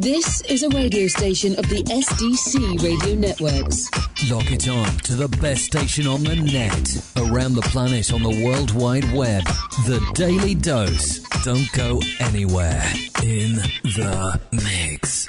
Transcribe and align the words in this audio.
This 0.00 0.42
is 0.42 0.62
a 0.62 0.68
radio 0.68 1.06
station 1.06 1.58
of 1.58 1.66
the 1.70 1.82
SDC 1.84 2.82
Radio 2.82 3.14
Networks. 3.14 3.90
Lock 4.30 4.52
it 4.52 4.68
on 4.68 4.86
to 4.98 5.14
the 5.14 5.28
best 5.40 5.64
station 5.64 6.06
on 6.06 6.22
the 6.22 6.36
net, 6.36 6.96
around 7.16 7.54
the 7.54 7.62
planet 7.62 8.12
on 8.12 8.22
the 8.22 8.44
World 8.44 8.74
Wide 8.74 9.10
Web. 9.14 9.42
The 9.86 10.06
Daily 10.12 10.54
Dose. 10.54 11.20
Don't 11.44 11.72
go 11.72 12.02
anywhere. 12.20 12.84
In 13.22 13.56
the 13.84 14.38
mix. 14.52 15.28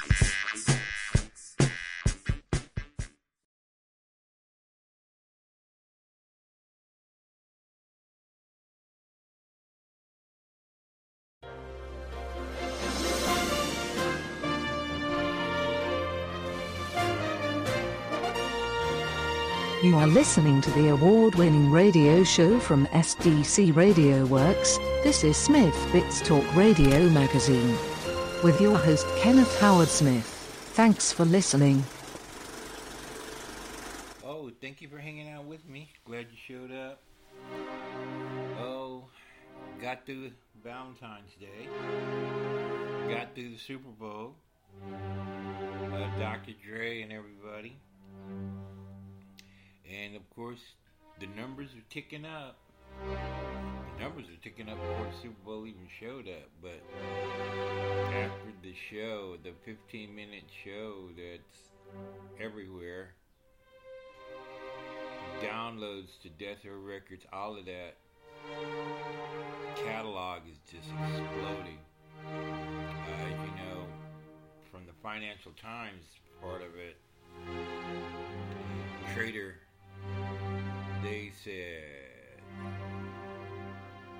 Are 19.98 20.06
listening 20.06 20.60
to 20.60 20.70
the 20.70 20.90
award 20.90 21.34
winning 21.34 21.72
radio 21.72 22.22
show 22.22 22.60
from 22.60 22.86
SDC 22.88 23.74
Radio 23.74 24.24
Works. 24.26 24.78
This 25.02 25.24
is 25.24 25.36
Smith 25.36 25.74
Bits 25.90 26.20
Talk 26.20 26.44
Radio 26.54 27.08
Magazine. 27.08 27.76
With 28.44 28.60
your 28.60 28.78
host 28.78 29.08
Kenneth 29.16 29.58
Howard 29.58 29.88
Smith. 29.88 30.24
Thanks 30.74 31.12
for 31.12 31.24
listening. 31.24 31.82
Oh, 34.24 34.52
thank 34.60 34.80
you 34.80 34.86
for 34.88 34.98
hanging 34.98 35.30
out 35.30 35.46
with 35.46 35.68
me. 35.68 35.90
Glad 36.04 36.26
you 36.30 36.38
showed 36.46 36.70
up. 36.70 37.02
Oh, 38.60 39.02
got 39.82 40.06
through 40.06 40.30
Valentine's 40.62 41.32
Day. 41.40 41.68
Got 43.12 43.34
through 43.34 43.50
the 43.50 43.58
Super 43.58 43.90
Bowl. 43.98 44.36
Uh, 44.92 46.18
Dr. 46.20 46.52
Dre 46.64 47.02
and 47.02 47.12
everybody. 47.12 47.80
And 49.90 50.16
of 50.16 50.28
course, 50.30 50.60
the 51.18 51.26
numbers 51.26 51.70
are 51.70 51.84
ticking 51.90 52.26
up. 52.26 52.58
The 53.06 54.04
numbers 54.04 54.26
are 54.26 54.42
ticking 54.42 54.68
up 54.68 54.78
before 54.78 55.06
the 55.10 55.16
Super 55.22 55.44
Bowl 55.44 55.66
even 55.66 55.88
showed 56.00 56.28
up. 56.28 56.50
But 56.60 56.82
after 58.12 58.52
the 58.62 58.74
show, 58.90 59.36
the 59.42 59.52
15 59.64 60.14
minute 60.14 60.44
show 60.64 61.08
that's 61.16 61.70
everywhere, 62.40 63.14
downloads 65.42 66.20
to 66.22 66.28
Death 66.28 66.64
Row 66.64 66.78
Records, 66.78 67.24
all 67.32 67.56
of 67.56 67.64
that 67.64 67.94
catalog 69.76 70.42
is 70.50 70.58
just 70.70 70.88
exploding. 70.88 71.78
Uh, 72.26 73.28
you 73.30 73.52
know, 73.56 73.86
from 74.70 74.84
the 74.86 74.92
Financial 75.02 75.52
Times 75.52 76.04
part 76.42 76.62
of 76.62 76.74
it, 76.76 76.96
Trader 79.14 79.56
they 81.02 81.30
said 81.44 82.42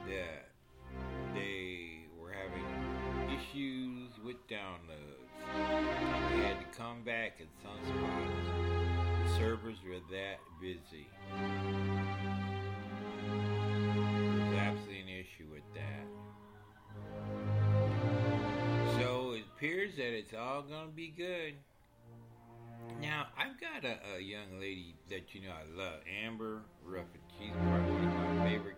that 0.06 0.48
they 1.34 2.06
were 2.20 2.32
having 2.32 2.64
issues 3.36 4.10
with 4.24 4.36
downloads. 4.48 5.28
They 6.30 6.42
had 6.42 6.58
to 6.60 6.66
come 6.78 7.02
back 7.04 7.40
at 7.40 7.48
some 7.62 7.78
spots. 7.84 8.48
The 9.24 9.30
servers 9.38 9.78
were 9.86 10.00
that 10.12 10.38
busy. 10.60 11.08
There's 14.36 14.58
absolutely 14.58 15.00
an 15.00 15.08
issue 15.08 15.48
with 15.52 15.66
that. 15.74 16.06
So 19.00 19.32
it 19.32 19.44
appears 19.56 19.96
that 19.96 20.12
it's 20.16 20.34
all 20.34 20.62
going 20.62 20.88
to 20.88 20.94
be 20.94 21.08
good. 21.08 21.54
Um, 22.88 23.00
now, 23.00 23.26
I've 23.36 23.60
got 23.60 23.84
a, 23.84 24.16
a, 24.16 24.20
young 24.20 24.60
lady 24.60 24.94
that 25.10 25.34
you 25.34 25.42
know 25.42 25.50
I 25.50 25.78
love, 25.78 26.00
Amber 26.24 26.62
Ruffin. 26.84 27.20
She's 27.38 27.52
probably 27.52 27.92
one 27.92 28.04
of 28.04 28.36
my 28.36 28.48
favorite 28.48 28.76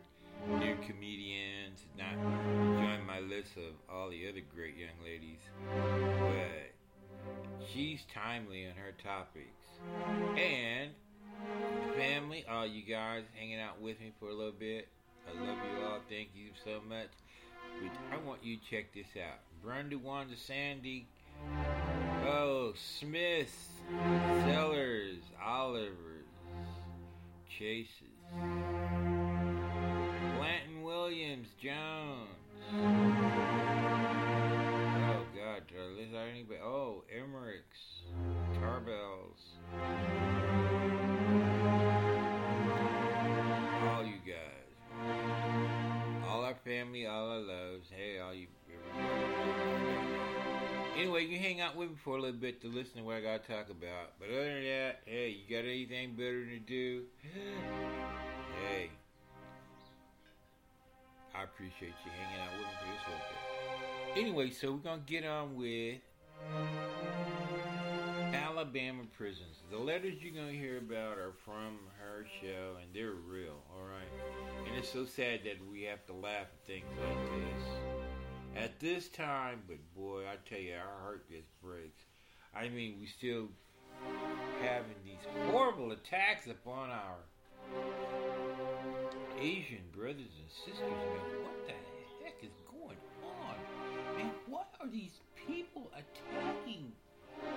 new 0.48 0.76
comedians. 0.86 1.86
Not 1.98 2.14
join 2.14 3.06
my 3.06 3.20
list 3.20 3.56
of 3.56 3.74
all 3.92 4.10
the 4.10 4.28
other 4.28 4.40
great 4.54 4.76
young 4.76 4.96
ladies, 5.04 5.40
but 5.74 7.66
she's 7.72 8.00
timely 8.12 8.66
on 8.66 8.72
her 8.72 8.92
topics. 9.02 9.66
And 10.36 10.90
family, 11.96 12.44
all 12.50 12.66
you 12.66 12.82
guys 12.82 13.24
hanging 13.38 13.60
out 13.60 13.80
with 13.80 14.00
me 14.00 14.12
for 14.18 14.28
a 14.28 14.34
little 14.34 14.52
bit. 14.52 14.88
I 15.26 15.38
love 15.38 15.56
you 15.56 15.84
all. 15.84 16.00
Thank 16.08 16.30
you 16.34 16.50
so 16.64 16.80
much. 16.88 17.10
But 17.80 17.92
I 18.12 18.26
want 18.26 18.42
you 18.42 18.56
to 18.56 18.62
check 18.70 18.92
this 18.94 19.06
out. 19.16 19.38
Brenda 19.62 19.98
Wanda 19.98 20.36
Sandy. 20.36 21.06
Oh, 22.26 22.72
Smith. 22.76 23.70
Sellers, 24.46 25.18
Olivers, 25.44 26.26
Chases, 27.58 27.90
Blanton 30.36 30.82
Williams, 30.84 31.48
Jones. 31.60 32.28
Oh 32.72 32.86
God, 35.34 35.66
did 35.66 35.76
I 35.76 35.86
list 35.98 36.14
anybody? 36.14 36.60
Oh, 36.62 37.02
Emmerichs, 37.12 38.04
Tarbells. 38.60 39.42
Hang 51.50 51.60
out 51.60 51.74
with 51.74 51.90
me 51.90 51.96
for 52.04 52.16
a 52.16 52.20
little 52.20 52.38
bit 52.38 52.60
to 52.62 52.68
listen 52.68 52.98
to 52.98 53.02
what 53.02 53.16
I 53.16 53.20
got 53.20 53.44
to 53.44 53.52
talk 53.52 53.70
about. 53.70 54.12
But 54.20 54.28
other 54.28 54.54
than 54.54 54.62
that, 54.62 55.00
hey, 55.04 55.30
you 55.30 55.56
got 55.56 55.64
anything 55.64 56.14
better 56.14 56.44
to 56.44 56.58
do? 56.60 57.02
hey, 58.68 58.90
I 61.34 61.42
appreciate 61.42 61.94
you 62.04 62.12
hanging 62.12 62.40
out 62.40 62.52
with 62.52 62.66
me 62.66 62.72
for 62.78 62.86
this 62.86 63.02
little 63.08 63.26
bit. 64.14 64.22
Anyway, 64.22 64.50
so 64.50 64.72
we're 64.72 64.78
going 64.78 65.00
to 65.00 65.06
get 65.06 65.24
on 65.24 65.56
with 65.56 65.98
Alabama 68.32 69.02
prisons. 69.16 69.56
The 69.72 69.78
letters 69.78 70.14
you're 70.20 70.34
going 70.34 70.52
to 70.52 70.58
hear 70.58 70.78
about 70.78 71.18
are 71.18 71.32
from 71.44 71.78
her 71.98 72.26
show, 72.40 72.76
and 72.80 72.94
they're 72.94 73.10
real, 73.26 73.58
alright? 73.76 74.08
And 74.68 74.76
it's 74.76 74.92
so 74.92 75.04
sad 75.04 75.40
that 75.44 75.56
we 75.68 75.82
have 75.82 76.06
to 76.06 76.12
laugh 76.12 76.46
at 76.46 76.66
things 76.66 76.86
like 77.04 77.26
this 77.26 77.89
at 78.60 78.78
this 78.78 79.08
time, 79.08 79.62
but 79.66 79.78
boy, 79.96 80.24
I 80.30 80.36
tell 80.48 80.58
you, 80.60 80.74
our 80.74 81.02
heart 81.02 81.28
just 81.30 81.48
breaks. 81.62 82.02
I 82.54 82.68
mean, 82.68 82.98
we 83.00 83.06
still 83.06 83.48
having 84.60 84.96
these 85.04 85.24
horrible 85.50 85.92
attacks 85.92 86.46
upon 86.46 86.90
our 86.90 87.16
Asian 89.40 89.84
brothers 89.96 90.18
and 90.18 90.50
sisters. 90.50 90.80
Man, 90.80 91.42
what 91.42 91.66
the 91.66 91.72
heck 92.22 92.36
is 92.42 92.50
going 92.70 92.98
on? 93.24 93.54
And 94.20 94.30
what 94.46 94.68
are 94.80 94.88
these 94.88 95.20
people 95.46 95.90
attacking? 95.92 96.92
What 97.40 97.54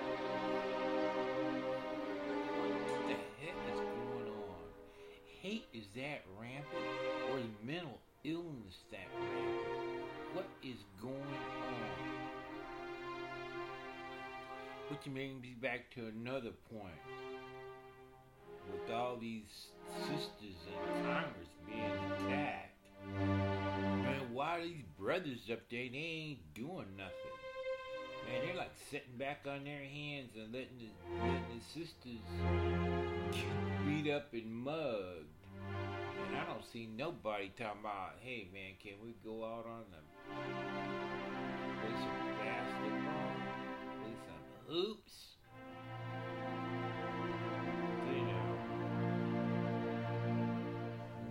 the 3.08 3.16
heck 3.44 3.58
is 3.72 3.80
going 3.80 4.28
on? 4.28 4.64
Hate 5.42 5.66
is 5.74 5.84
that 5.96 6.24
rampant, 6.40 6.88
or 7.30 7.40
the 7.40 7.72
mental 7.72 7.98
illness 8.24 8.78
that 8.90 9.08
rampant? 9.20 9.83
What 10.44 10.70
is 10.70 10.84
going 11.00 11.14
on? 11.14 11.24
Which 14.90 15.04
brings 15.10 15.40
me 15.40 15.56
back 15.58 15.90
to 15.94 16.06
another 16.08 16.50
point. 16.70 17.00
With 18.70 18.94
all 18.94 19.16
these 19.16 19.68
sisters 20.02 20.58
in 20.68 21.04
Congress 21.06 21.48
being 21.66 21.80
attacked, 21.80 22.76
man, 23.16 24.20
why 24.34 24.58
are 24.58 24.62
these 24.62 24.84
brothers 24.98 25.48
up 25.50 25.60
there? 25.70 25.88
They 25.90 25.96
ain't 25.96 26.54
doing 26.54 26.94
nothing. 26.98 27.38
Man, 28.28 28.42
they're 28.44 28.56
like 28.56 28.74
sitting 28.90 29.16
back 29.18 29.46
on 29.48 29.64
their 29.64 29.78
hands 29.78 30.32
and 30.36 30.52
letting 30.52 30.76
the, 30.78 30.90
letting 31.20 31.56
the 31.56 31.64
sisters 31.72 32.20
get 33.32 33.86
beat 33.86 34.12
up 34.12 34.30
and 34.34 34.52
mugged. 34.52 35.24
And 36.28 36.36
I 36.36 36.44
don't 36.44 36.64
see 36.70 36.86
nobody 36.94 37.50
talking 37.56 37.80
about, 37.80 38.16
hey 38.20 38.48
man, 38.52 38.74
can 38.82 39.00
we 39.02 39.14
go 39.24 39.42
out 39.42 39.64
on 39.64 39.84
the 39.90 40.13
play 40.30 41.94
some 42.00 42.18
basketball, 42.38 43.36
play 44.00 44.14
some 44.26 44.44
hoops? 44.68 45.36
Know. 48.04 48.58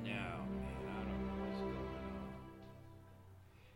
No, 0.04 0.10
man, 0.10 0.88
I 0.90 1.04
don't 1.04 1.28
know 1.28 1.46
what's 1.46 1.62
going 1.62 1.76
on. 1.76 2.34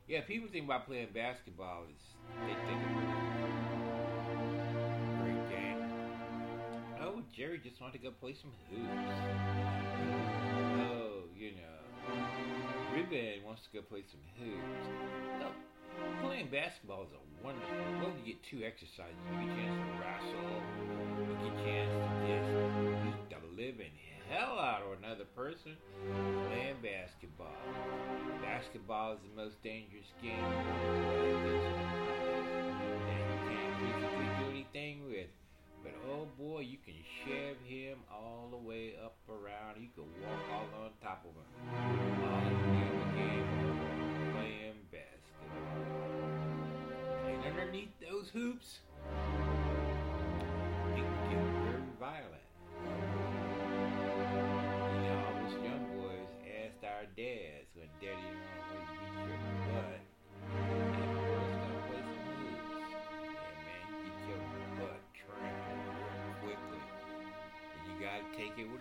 Yeah, 0.07 0.21
people 0.21 0.47
think 0.51 0.65
about 0.65 0.85
playing 0.87 1.09
basketball 1.13 1.83
is 1.83 2.01
they 2.45 2.53
think 2.53 2.81
it's 2.81 2.93
a 4.73 5.21
great 5.21 5.49
game. 5.49 5.83
Oh, 7.01 7.21
Jerry 7.35 7.59
just 7.63 7.79
wanted 7.81 7.97
to 7.99 8.03
go 8.03 8.11
play 8.11 8.33
some 8.33 8.51
hoops. 8.69 9.17
Oh, 10.79 11.23
you 11.35 11.51
know. 11.51 11.76
Ruben 12.93 13.43
wants 13.45 13.61
to 13.67 13.69
go 13.77 13.81
play 13.85 14.03
some 14.09 14.23
hoops. 14.39 14.87
Playing 16.21 16.49
basketball 16.49 17.03
is 17.03 17.13
a 17.13 17.21
wonderful. 17.43 17.73
Well, 18.01 18.13
you 18.21 18.33
get 18.33 18.43
two 18.49 18.61
exercises. 18.63 19.17
You 19.33 19.47
get 19.47 19.49
a 19.49 19.57
chance 19.57 19.77
to 19.81 19.87
wrestle. 19.97 20.61
You 21.17 21.35
get 21.41 21.51
a 21.51 21.65
chance 21.65 21.91
to 21.93 22.05
just 22.29 22.47
beat 23.03 23.29
the 23.33 23.41
living 23.57 23.91
hell 24.29 24.59
out 24.59 24.81
of 24.81 24.97
another 24.99 25.25
person 25.35 25.77
playing 26.49 26.75
basketball. 26.83 27.55
Basketball 28.41 29.13
is 29.13 29.19
the 29.23 29.41
most 29.41 29.61
dangerous 29.63 30.11
game 30.21 30.43
Oh 36.19 36.25
boy, 36.35 36.61
you 36.61 36.77
can 36.83 36.95
shove 37.23 37.57
him 37.63 37.99
all 38.11 38.47
the 38.49 38.57
way 38.57 38.95
up 39.05 39.17
around. 39.29 39.79
You 39.79 39.89
can 39.93 40.05
walk 40.23 40.49
all 40.51 40.65
on 40.83 40.89
top 40.99 41.23
of 41.23 41.35
him. 41.35 41.45
All 42.23 42.47
in 42.47 42.53
the 42.97 43.09
game 43.21 43.45
playing 44.33 44.81
basketball. 44.91 45.77
And 47.27 47.39
underneath 47.45 47.93
those 48.01 48.29
hoops, 48.29 48.79
it 50.95 50.95
can 50.95 51.29
get 51.29 51.43
very 51.65 51.83
violent. 51.99 52.46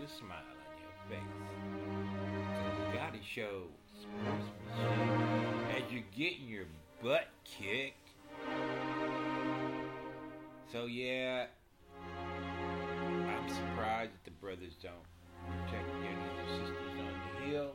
A 0.06 0.08
smile 0.08 0.38
on 0.38 0.79
your 0.79 0.94
face. 1.11 1.35
Cause 2.62 2.79
you 2.79 2.99
gotta 2.99 3.19
show 3.23 3.62
as 5.75 5.82
you're 5.91 6.05
getting 6.17 6.47
your 6.47 6.67
butt 7.03 7.26
kicked. 7.44 8.11
So 10.70 10.87
yeah, 10.87 11.47
I'm 12.06 13.49
surprised 13.49 14.12
that 14.12 14.25
the 14.25 14.31
brothers 14.31 14.75
don't 14.81 14.94
protect 15.67 15.88
their 16.00 16.14
little 16.14 16.55
sisters 16.55 17.00
on 17.00 17.41
the 17.41 17.50
hill. 17.50 17.73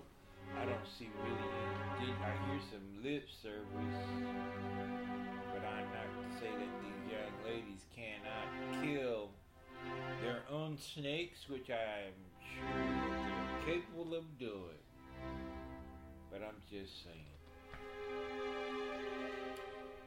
I 0.58 0.66
don't 0.66 0.88
see 0.98 1.10
really. 1.24 1.36
Did 2.00 2.16
I 2.24 2.32
hear 2.48 2.62
some 2.72 3.04
lip 3.04 3.28
service? 3.42 4.08
But 5.52 5.68
I'm 5.68 5.88
not 5.92 6.08
to 6.16 6.40
say 6.40 6.48
that 6.50 6.72
these 6.80 7.12
young 7.12 7.34
ladies 7.46 7.84
cannot 7.94 8.48
kill 8.82 9.32
own 10.52 10.78
snakes, 10.78 11.48
which 11.48 11.70
I'm 11.70 12.14
sure 12.56 12.68
they're 13.66 13.76
capable 13.76 14.16
of 14.16 14.38
doing. 14.38 14.82
But 16.30 16.42
I'm 16.42 16.62
just 16.70 17.04
saying. 17.04 17.26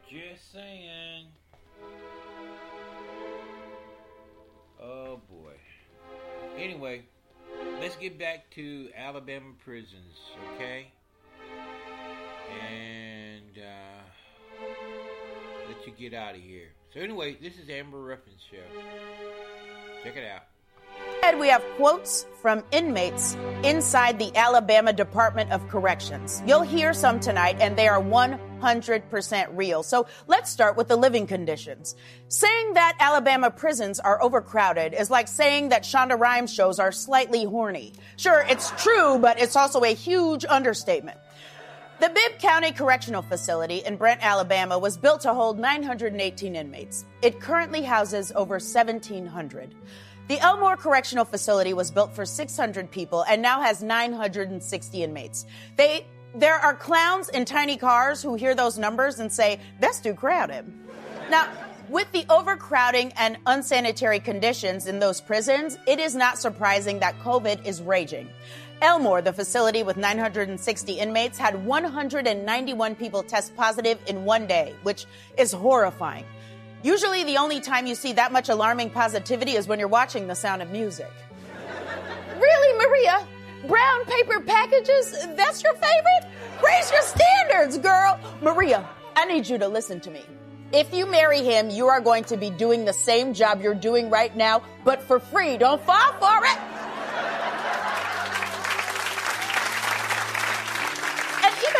Just 0.09 0.51
saying. 0.51 1.25
Oh 4.81 5.19
boy. 5.29 5.53
Anyway, 6.57 7.03
let's 7.79 7.95
get 7.95 8.19
back 8.19 8.49
to 8.51 8.89
Alabama 8.95 9.53
prisons, 9.63 10.19
okay? 10.55 10.91
And 12.69 13.57
uh, 13.57 14.65
let 15.67 15.87
you 15.87 15.93
get 15.97 16.13
out 16.17 16.35
of 16.35 16.41
here. 16.41 16.69
So 16.93 16.99
anyway, 16.99 17.37
this 17.41 17.57
is 17.57 17.69
Amber 17.69 18.01
Ruffin's 18.01 18.41
show. 18.49 19.34
Check 20.05 20.17
it 20.17 20.31
out. 20.31 20.43
Instead, 21.15 21.39
we 21.39 21.47
have 21.47 21.63
quotes 21.77 22.27
from 22.39 22.63
inmates 22.71 23.35
inside 23.63 24.19
the 24.19 24.31
Alabama 24.37 24.93
Department 24.93 25.51
of 25.51 25.67
Corrections. 25.67 26.43
You'll 26.45 26.61
hear 26.61 26.93
some 26.93 27.19
tonight, 27.19 27.57
and 27.59 27.75
they 27.75 27.87
are 27.87 27.99
100% 27.99 29.47
real. 29.53 29.81
So 29.81 30.05
let's 30.27 30.51
start 30.51 30.77
with 30.77 30.89
the 30.89 30.95
living 30.95 31.25
conditions. 31.25 31.95
Saying 32.27 32.73
that 32.75 32.97
Alabama 32.99 33.49
prisons 33.49 33.99
are 33.99 34.21
overcrowded 34.21 34.93
is 34.93 35.09
like 35.09 35.27
saying 35.27 35.69
that 35.69 35.81
Shonda 35.81 36.19
Rhimes 36.19 36.53
shows 36.53 36.77
are 36.77 36.91
slightly 36.91 37.43
horny. 37.43 37.93
Sure, 38.15 38.45
it's 38.47 38.69
true, 38.83 39.17
but 39.17 39.41
it's 39.41 39.55
also 39.55 39.83
a 39.83 39.95
huge 39.95 40.45
understatement. 40.45 41.17
The 41.97 42.09
Bibb 42.09 42.39
County 42.39 42.73
Correctional 42.73 43.21
Facility 43.21 43.77
in 43.85 43.95
Brent, 43.95 44.19
Alabama 44.21 44.77
was 44.77 44.97
built 44.97 45.21
to 45.21 45.33
hold 45.33 45.57
918 45.57 46.53
inmates. 46.53 47.05
It 47.21 47.39
currently 47.39 47.83
houses 47.83 48.33
over 48.35 48.55
1,700. 48.55 49.73
The 50.27 50.39
Elmore 50.39 50.75
Correctional 50.75 51.23
Facility 51.23 51.73
was 51.73 51.91
built 51.91 52.13
for 52.13 52.25
600 52.25 52.91
people 52.91 53.23
and 53.29 53.41
now 53.41 53.61
has 53.61 53.81
960 53.81 55.03
inmates. 55.03 55.45
They, 55.77 56.05
there 56.35 56.55
are 56.55 56.73
clowns 56.73 57.29
in 57.29 57.45
tiny 57.45 57.77
cars 57.77 58.21
who 58.21 58.35
hear 58.35 58.55
those 58.55 58.77
numbers 58.77 59.19
and 59.19 59.31
say, 59.31 59.61
that's 59.79 60.01
too 60.01 60.15
crowded. 60.15 60.65
Now, 61.29 61.47
with 61.87 62.11
the 62.11 62.25
overcrowding 62.29 63.13
and 63.15 63.37
unsanitary 63.45 64.19
conditions 64.19 64.87
in 64.87 64.99
those 64.99 65.21
prisons, 65.21 65.77
it 65.87 65.99
is 65.99 66.13
not 66.13 66.39
surprising 66.39 66.99
that 66.99 67.17
COVID 67.19 67.65
is 67.65 67.81
raging. 67.81 68.27
Elmore, 68.81 69.21
the 69.21 69.33
facility 69.33 69.83
with 69.83 69.97
960 69.97 70.93
inmates, 70.93 71.37
had 71.37 71.65
191 71.65 72.95
people 72.95 73.23
test 73.23 73.55
positive 73.55 73.97
in 74.07 74.25
one 74.25 74.47
day, 74.47 74.75
which 74.83 75.05
is 75.37 75.51
horrifying. 75.51 76.25
Usually, 76.83 77.23
the 77.23 77.37
only 77.37 77.61
time 77.61 77.87
you 77.87 77.95
see 77.95 78.13
that 78.13 78.31
much 78.31 78.49
alarming 78.49 78.91
positivity 78.91 79.53
is 79.53 79.67
when 79.67 79.79
you're 79.79 79.87
watching 79.87 80.27
The 80.27 80.35
Sound 80.35 80.61
of 80.61 80.69
Music. 80.71 81.11
really, 82.37 82.87
Maria? 82.87 83.25
Brown 83.67 84.05
paper 84.05 84.39
packages? 84.41 85.11
That's 85.35 85.63
your 85.63 85.73
favorite? 85.73 86.31
Raise 86.63 86.91
your 86.91 87.01
standards, 87.01 87.77
girl! 87.79 88.19
Maria, 88.41 88.87
I 89.15 89.25
need 89.25 89.47
you 89.47 89.57
to 89.57 89.67
listen 89.67 89.99
to 90.01 90.11
me. 90.11 90.23
If 90.71 90.93
you 90.93 91.05
marry 91.09 91.39
him, 91.39 91.69
you 91.69 91.87
are 91.87 92.01
going 92.01 92.25
to 92.25 92.37
be 92.37 92.49
doing 92.49 92.85
the 92.85 92.93
same 92.93 93.33
job 93.33 93.61
you're 93.61 93.73
doing 93.73 94.09
right 94.09 94.35
now, 94.35 94.61
but 94.83 95.01
for 95.01 95.19
free. 95.19 95.57
Don't 95.57 95.81
fall 95.83 96.13
for 96.13 96.45
it! 96.45 96.59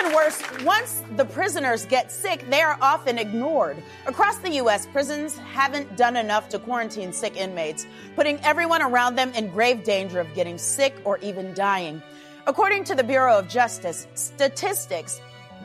Even 0.05 0.15
worse, 0.15 0.41
once 0.63 1.01
the 1.15 1.25
prisoners 1.25 1.85
get 1.85 2.11
sick, 2.11 2.47
they 2.49 2.61
are 2.61 2.77
often 2.81 3.17
ignored. 3.17 3.81
Across 4.05 4.39
the 4.39 4.51
U.S., 4.51 4.85
prisons 4.85 5.37
haven't 5.37 5.95
done 5.97 6.15
enough 6.15 6.49
to 6.49 6.59
quarantine 6.59 7.11
sick 7.11 7.35
inmates, 7.35 7.87
putting 8.15 8.39
everyone 8.41 8.81
around 8.81 9.15
them 9.15 9.31
in 9.33 9.49
grave 9.49 9.83
danger 9.83 10.19
of 10.19 10.33
getting 10.33 10.57
sick 10.57 10.95
or 11.05 11.17
even 11.19 11.53
dying. 11.53 12.01
According 12.47 12.83
to 12.85 12.95
the 12.95 13.03
Bureau 13.03 13.39
of 13.39 13.47
Justice 13.47 14.07
statistics, 14.13 15.21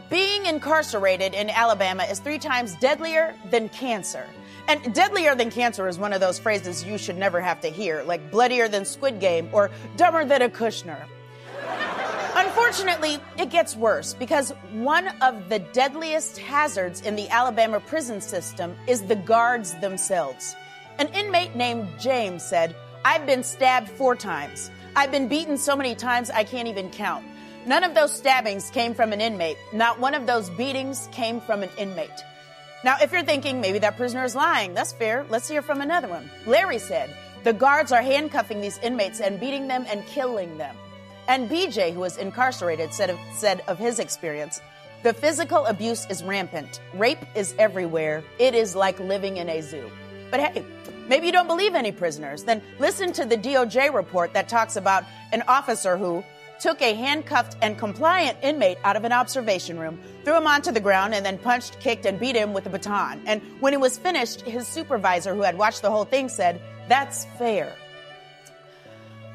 being 0.08 0.46
incarcerated 0.46 1.34
in 1.34 1.50
Alabama 1.50 2.04
is 2.04 2.18
three 2.18 2.38
times 2.38 2.74
deadlier 2.76 3.34
than 3.50 3.68
cancer. 3.68 4.26
And 4.68 4.94
deadlier 4.94 5.34
than 5.34 5.50
cancer 5.50 5.86
is 5.88 5.98
one 5.98 6.12
of 6.12 6.20
those 6.20 6.38
phrases 6.38 6.84
you 6.84 6.98
should 6.98 7.16
never 7.16 7.40
have 7.40 7.60
to 7.60 7.68
hear, 7.68 8.02
like 8.04 8.30
bloodier 8.30 8.68
than 8.68 8.84
Squid 8.84 9.20
Game 9.20 9.48
or 9.52 9.70
dumber 9.96 10.24
than 10.24 10.42
a 10.42 10.48
Kushner. 10.48 11.04
Unfortunately, 12.40 13.18
it 13.36 13.50
gets 13.50 13.76
worse 13.76 14.14
because 14.14 14.52
one 14.72 15.08
of 15.20 15.50
the 15.50 15.58
deadliest 15.58 16.38
hazards 16.38 17.02
in 17.02 17.14
the 17.14 17.28
Alabama 17.28 17.80
prison 17.80 18.18
system 18.22 18.74
is 18.86 19.02
the 19.02 19.16
guards 19.16 19.74
themselves. 19.74 20.56
An 20.98 21.08
inmate 21.08 21.54
named 21.54 21.86
James 21.98 22.42
said, 22.42 22.74
I've 23.04 23.26
been 23.26 23.42
stabbed 23.42 23.90
four 23.90 24.16
times. 24.16 24.70
I've 24.96 25.10
been 25.10 25.28
beaten 25.28 25.58
so 25.58 25.76
many 25.76 25.94
times 25.94 26.30
I 26.30 26.44
can't 26.44 26.66
even 26.66 26.88
count. 26.88 27.26
None 27.66 27.84
of 27.84 27.94
those 27.94 28.10
stabbings 28.10 28.70
came 28.70 28.94
from 28.94 29.12
an 29.12 29.20
inmate. 29.20 29.58
Not 29.74 30.00
one 30.00 30.14
of 30.14 30.26
those 30.26 30.48
beatings 30.48 31.10
came 31.12 31.42
from 31.42 31.62
an 31.62 31.68
inmate. 31.76 32.24
Now, 32.84 32.96
if 33.02 33.12
you're 33.12 33.22
thinking 33.22 33.60
maybe 33.60 33.80
that 33.80 33.98
prisoner 33.98 34.24
is 34.24 34.34
lying, 34.34 34.72
that's 34.72 34.94
fair. 34.94 35.26
Let's 35.28 35.46
hear 35.46 35.60
from 35.60 35.82
another 35.82 36.08
one. 36.08 36.30
Larry 36.46 36.78
said, 36.78 37.14
the 37.44 37.52
guards 37.52 37.92
are 37.92 38.00
handcuffing 38.00 38.62
these 38.62 38.78
inmates 38.78 39.20
and 39.20 39.38
beating 39.38 39.68
them 39.68 39.84
and 39.90 40.06
killing 40.06 40.56
them. 40.56 40.74
And 41.30 41.48
BJ, 41.48 41.94
who 41.94 42.00
was 42.00 42.16
incarcerated, 42.16 42.92
said 42.92 43.08
of, 43.08 43.18
said 43.36 43.62
of 43.68 43.78
his 43.78 44.00
experience 44.00 44.60
the 45.04 45.14
physical 45.14 45.64
abuse 45.66 46.04
is 46.10 46.24
rampant. 46.24 46.80
Rape 46.92 47.24
is 47.36 47.54
everywhere. 47.56 48.24
It 48.40 48.56
is 48.56 48.74
like 48.74 48.98
living 48.98 49.36
in 49.36 49.48
a 49.48 49.62
zoo. 49.62 49.88
But 50.32 50.40
hey, 50.40 50.64
maybe 51.06 51.26
you 51.26 51.32
don't 51.32 51.46
believe 51.46 51.76
any 51.76 51.92
prisoners. 51.92 52.42
Then 52.42 52.60
listen 52.80 53.12
to 53.12 53.24
the 53.24 53.36
DOJ 53.36 53.94
report 53.94 54.34
that 54.34 54.48
talks 54.48 54.74
about 54.74 55.04
an 55.32 55.44
officer 55.46 55.96
who 55.96 56.24
took 56.58 56.82
a 56.82 56.94
handcuffed 56.94 57.56
and 57.62 57.78
compliant 57.78 58.36
inmate 58.42 58.78
out 58.82 58.96
of 58.96 59.04
an 59.04 59.12
observation 59.12 59.78
room, 59.78 60.00
threw 60.24 60.36
him 60.36 60.48
onto 60.48 60.72
the 60.72 60.80
ground, 60.80 61.14
and 61.14 61.24
then 61.24 61.38
punched, 61.38 61.78
kicked, 61.78 62.06
and 62.06 62.18
beat 62.18 62.34
him 62.34 62.52
with 62.52 62.66
a 62.66 62.70
baton. 62.70 63.22
And 63.24 63.40
when 63.60 63.72
it 63.72 63.80
was 63.80 63.96
finished, 63.96 64.40
his 64.40 64.66
supervisor, 64.66 65.32
who 65.32 65.42
had 65.42 65.56
watched 65.56 65.82
the 65.82 65.92
whole 65.92 66.04
thing, 66.04 66.28
said, 66.28 66.60
That's 66.88 67.24
fair. 67.38 67.72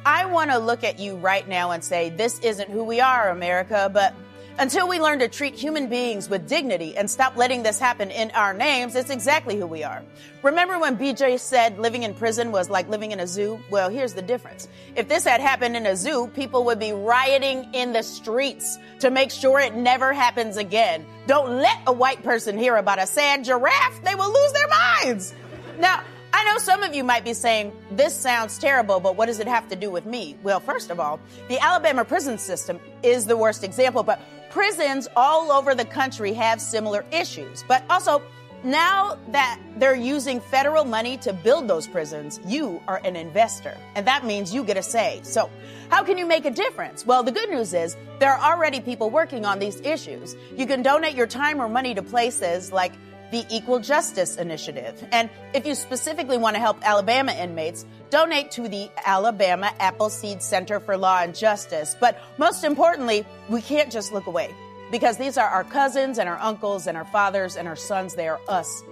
I 0.06 0.26
want 0.26 0.52
to 0.52 0.60
look 0.60 0.84
at 0.84 1.00
you 1.00 1.16
right 1.16 1.48
now 1.48 1.72
and 1.72 1.84
say, 1.84 2.10
this 2.10 2.40
isn't 2.40 2.70
who 2.70 2.84
we 2.84 3.02
are, 3.02 3.30
America, 3.30 3.90
but 3.92 4.14
Until 4.58 4.88
we 4.88 5.02
learn 5.02 5.20
to 5.20 5.28
treat 5.28 5.54
human 5.54 5.90
beings 5.90 6.30
with 6.30 6.48
dignity 6.48 6.96
and 6.96 7.12
stop 7.12 7.36
letting 7.36 7.62
this 7.62 7.78
happen 7.78 8.10
in 8.10 8.32
our 8.32 8.54
names, 8.54 8.96
it's 8.96 9.10
exactly 9.10 9.58
who 9.58 9.68
we 9.68 9.84
are. 9.84 10.02
Remember 10.44 10.80
when 10.80 10.96
BJ 10.98 11.38
said 11.42 11.78
living 11.78 12.04
in 12.04 12.14
prison 12.14 12.54
was 12.54 12.70
like 12.70 12.88
living 12.88 13.12
in 13.12 13.20
a 13.20 13.28
zoo? 13.28 13.60
Well, 13.70 13.90
here's 13.90 14.14
the 14.14 14.22
difference. 14.22 14.70
If 14.96 15.10
this 15.10 15.26
had 15.26 15.42
happened 15.42 15.76
in 15.76 15.86
a 15.86 15.98
zoo, 15.98 16.32
people 16.36 16.64
would 16.66 16.80
be 16.80 16.94
rioting 16.94 17.68
in 17.74 17.92
the 17.92 18.02
streets 18.02 18.78
to 19.00 19.12
make 19.12 19.30
sure 19.30 19.60
it 19.60 19.76
never 19.76 20.14
happens 20.14 20.56
again. 20.56 21.06
Don't 21.28 21.58
let 21.58 21.78
a 21.86 21.92
white 21.92 22.24
person 22.24 22.58
hear 22.58 22.78
about 22.78 22.98
a 22.98 23.08
sad 23.08 23.44
giraffe. 23.44 24.02
They 24.06 24.16
will 24.16 24.32
lose 24.32 24.54
their 24.54 24.70
minds. 24.70 25.34
Now, 25.80 26.02
I 26.36 26.44
know 26.44 26.58
some 26.58 26.84
of 26.84 26.94
you 26.94 27.06
might 27.06 27.24
be 27.24 27.34
saying, 27.34 27.72
this 27.92 28.13
sounds 28.13 28.60
terrible, 28.60 29.00
but 29.00 29.15
what 29.15 29.27
does 29.27 29.39
it 29.39 29.48
have 29.48 29.70
to 29.70 29.75
do 29.77 29.89
with 29.89 30.06
me? 30.06 30.36
Well, 30.44 30.60
first 30.60 30.89
of 30.89 31.00
all, 31.00 31.18
the 31.48 31.58
Alabama 31.60 32.04
prison 32.04 32.38
system 32.38 32.77
is 33.04 33.25
the 33.25 33.38
worst 33.38 33.63
example, 33.63 34.04
but 34.04 34.20
prisons 34.50 35.08
all 35.15 35.50
over 35.50 35.74
the 35.74 35.86
country 35.86 36.34
have 36.34 36.60
similar 36.60 37.06
issues. 37.10 37.63
But 37.70 37.86
also, 37.89 38.22
now 38.65 39.18
that 39.30 39.62
they're 39.77 39.96
using 39.96 40.42
federal 40.42 40.84
money 40.84 41.15
to 41.20 41.32
build 41.32 41.70
those 41.70 41.88
prisons, 41.88 42.42
you 42.46 42.82
are 42.86 43.00
an 43.06 43.15
investor, 43.15 43.77
and 43.96 44.06
that 44.06 44.25
means 44.25 44.54
you 44.54 44.65
get 44.65 44.75
a 44.75 44.84
say. 44.84 45.22
So, 45.24 45.50
how 45.89 46.04
can 46.04 46.18
you 46.18 46.25
make 46.25 46.44
a 46.44 46.51
difference? 46.51 47.06
Well, 47.06 47.24
the 47.24 47.32
good 47.32 47.50
news 47.50 47.74
is 47.74 47.96
there 48.20 48.34
are 48.34 48.54
already 48.54 48.82
people 48.82 49.10
working 49.10 49.46
on 49.46 49.60
these 49.60 49.80
issues. 49.82 50.36
You 50.58 50.68
can 50.68 50.82
donate 50.82 51.15
your 51.15 51.27
time 51.27 51.62
or 51.62 51.70
money 51.70 51.96
to 51.96 52.04
places 52.04 52.74
like 52.74 52.92
the 53.36 53.46
Equal 53.54 53.80
Justice 53.80 54.38
Initiative. 54.38 55.06
And 55.12 55.30
if 55.54 55.68
you 55.68 55.75
specifically 55.75 56.38
want 56.38 56.56
to 56.56 56.62
help 56.62 56.77
Alabama 56.88 57.34
inmates, 57.34 57.86
donate 58.10 58.51
to 58.51 58.70
the 58.70 58.89
Alabama 59.06 59.74
Appleseed 59.77 60.42
Center 60.42 60.80
for 60.80 60.96
Law 60.96 61.20
and 61.20 61.36
Justice. 61.36 61.98
But 62.00 62.18
most 62.38 62.63
importantly, 62.63 63.25
we 63.50 63.62
can't 63.62 63.92
just 63.92 64.13
look 64.13 64.27
away 64.27 64.56
because 64.89 65.18
these 65.18 65.38
are 65.38 65.50
our 65.50 65.65
cousins 65.65 66.18
and 66.18 66.30
our 66.30 66.39
uncles 66.39 66.88
and 66.88 66.96
our 66.96 67.04
fathers 67.04 67.58
and 67.58 67.68
our 67.68 67.75
sons. 67.75 68.15
They 68.15 68.30
are 68.30 68.39
us. 68.48 68.84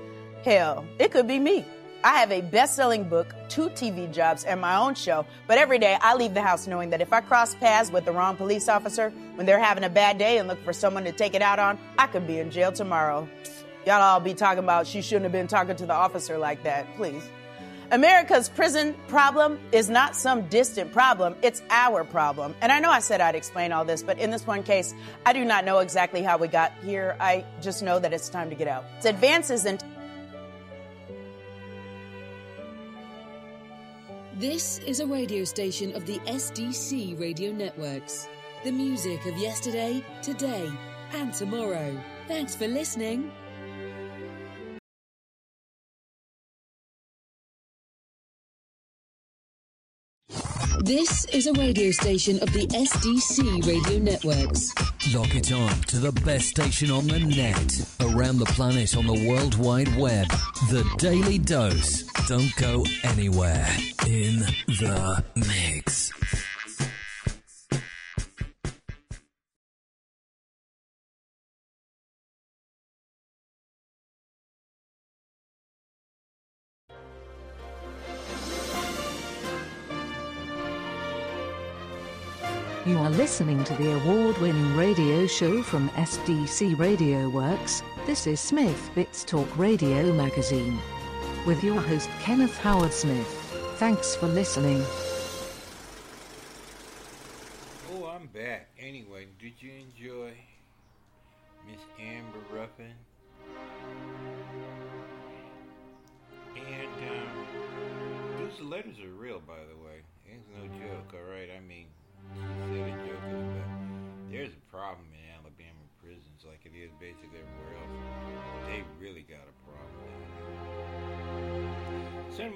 Hell, 0.43 0.83
it 0.99 1.11
could 1.11 1.25
be 1.25 1.39
me. 1.39 1.65
I 2.03 2.19
have 2.19 2.33
a 2.33 2.41
best 2.41 2.75
selling 2.75 3.07
book, 3.07 3.33
two 3.47 3.69
TV 3.69 4.11
jobs, 4.11 4.43
and 4.43 4.59
my 4.59 4.75
own 4.75 4.95
show. 4.95 5.25
But 5.47 5.57
every 5.57 5.79
day 5.79 5.97
I 6.01 6.15
leave 6.15 6.33
the 6.33 6.41
house 6.41 6.67
knowing 6.67 6.89
that 6.89 6.99
if 6.99 7.13
I 7.13 7.21
cross 7.21 7.55
paths 7.55 7.93
with 7.93 8.03
the 8.03 8.11
wrong 8.11 8.35
police 8.35 8.67
officer 8.67 9.09
when 9.35 9.45
they're 9.45 9.57
having 9.57 9.85
a 9.85 9.89
bad 9.89 10.17
day 10.17 10.37
and 10.37 10.49
look 10.49 10.61
for 10.65 10.73
someone 10.73 11.05
to 11.05 11.13
take 11.13 11.33
it 11.33 11.41
out 11.41 11.59
on, 11.59 11.79
I 11.97 12.07
could 12.07 12.27
be 12.27 12.39
in 12.39 12.51
jail 12.51 12.73
tomorrow. 12.73 13.29
Y'all 13.85 14.01
all 14.01 14.19
be 14.19 14.33
talking 14.33 14.63
about 14.63 14.87
she 14.87 15.01
shouldn't 15.01 15.23
have 15.23 15.31
been 15.31 15.47
talking 15.47 15.75
to 15.75 15.85
the 15.85 15.93
officer 15.93 16.37
like 16.37 16.63
that, 16.63 16.95
please. 16.95 17.23
America's 17.91 18.49
prison 18.49 18.95
problem 19.07 19.59
is 19.71 19.89
not 19.89 20.15
some 20.15 20.47
distant 20.47 20.91
problem, 20.91 21.35
it's 21.41 21.61
our 21.69 22.03
problem. 22.03 22.55
And 22.61 22.71
I 22.71 22.79
know 22.79 22.89
I 22.89 22.99
said 22.99 23.21
I'd 23.21 23.35
explain 23.35 23.71
all 23.71 23.85
this, 23.85 24.01
but 24.01 24.17
in 24.17 24.31
this 24.31 24.47
one 24.47 24.63
case, 24.63 24.95
I 25.25 25.33
do 25.33 25.43
not 25.45 25.65
know 25.65 25.79
exactly 25.79 26.23
how 26.23 26.37
we 26.37 26.47
got 26.47 26.71
here. 26.83 27.15
I 27.19 27.45
just 27.61 27.83
know 27.83 27.99
that 27.99 28.13
it's 28.13 28.29
time 28.29 28.49
to 28.49 28.55
get 28.55 28.67
out. 28.67 28.85
It's 28.97 29.05
advances 29.05 29.65
in. 29.65 29.77
This 34.37 34.79
is 34.79 34.99
a 34.99 35.05
radio 35.05 35.43
station 35.43 35.93
of 35.95 36.05
the 36.05 36.17
SDC 36.19 37.19
radio 37.19 37.51
networks. 37.51 38.27
The 38.63 38.71
music 38.71 39.25
of 39.25 39.37
yesterday, 39.37 40.03
today, 40.23 40.71
and 41.13 41.33
tomorrow. 41.33 42.01
Thanks 42.27 42.55
for 42.55 42.67
listening. 42.67 43.31
This 50.83 51.23
is 51.31 51.47
a 51.47 51.53
radio 51.53 51.91
station 51.91 52.39
of 52.41 52.51
the 52.51 52.67
SDC 52.67 53.65
radio 53.65 53.99
networks. 53.99 54.73
Lock 55.15 55.33
it 55.33 55.49
on 55.53 55.69
to 55.83 55.97
the 55.97 56.11
best 56.25 56.49
station 56.49 56.91
on 56.91 57.07
the 57.07 57.19
net, 57.19 57.87
around 58.01 58.39
the 58.39 58.45
planet 58.47 58.97
on 58.97 59.07
the 59.07 59.29
World 59.29 59.55
Wide 59.57 59.95
Web. 59.97 60.27
The 60.69 60.83
Daily 60.97 61.37
Dose. 61.37 62.03
Don't 62.27 62.53
go 62.57 62.83
anywhere. 63.03 63.65
In 64.05 64.39
the 64.67 65.23
mix. 65.37 66.11
You 82.85 82.97
are 82.97 83.09
listening 83.11 83.63
to 83.63 83.75
the 83.75 83.93
award 83.93 84.37
winning 84.39 84.75
radio 84.75 85.25
show 85.25 85.63
from 85.63 85.87
SDC 85.91 86.77
Radio 86.77 87.29
Works. 87.29 87.81
This 88.05 88.27
is 88.27 88.41
Smith 88.41 88.91
Bits 88.93 89.23
Talk 89.23 89.47
Radio 89.57 90.11
Magazine. 90.11 90.77
With 91.47 91.63
your 91.63 91.79
host 91.79 92.09
Kenneth 92.19 92.57
Howard 92.57 92.91
Smith. 92.91 93.25
Thanks 93.77 94.17
for 94.17 94.27
listening. 94.27 94.83
Oh, 97.93 98.05
I'm 98.05 98.27
back. 98.27 98.67
Anyway, 98.77 99.27
did 99.39 99.53
you 99.59 99.71
enjoy 99.79 100.33
Miss 101.65 101.79
Amber 101.97 102.39
Ruffin? 102.51 102.91
And 106.57 107.11
um, 107.11 108.39
those 108.39 108.59
letters 108.59 108.99
are 108.99 109.13
real, 109.17 109.39
by 109.39 109.53
the 109.69 109.85
way. 109.85 110.01
It's 110.25 110.43
no 110.53 110.67
joke, 110.85 111.13
all 111.13 111.31
right? 111.31 111.49
I 111.55 111.61
mean, 111.65 111.85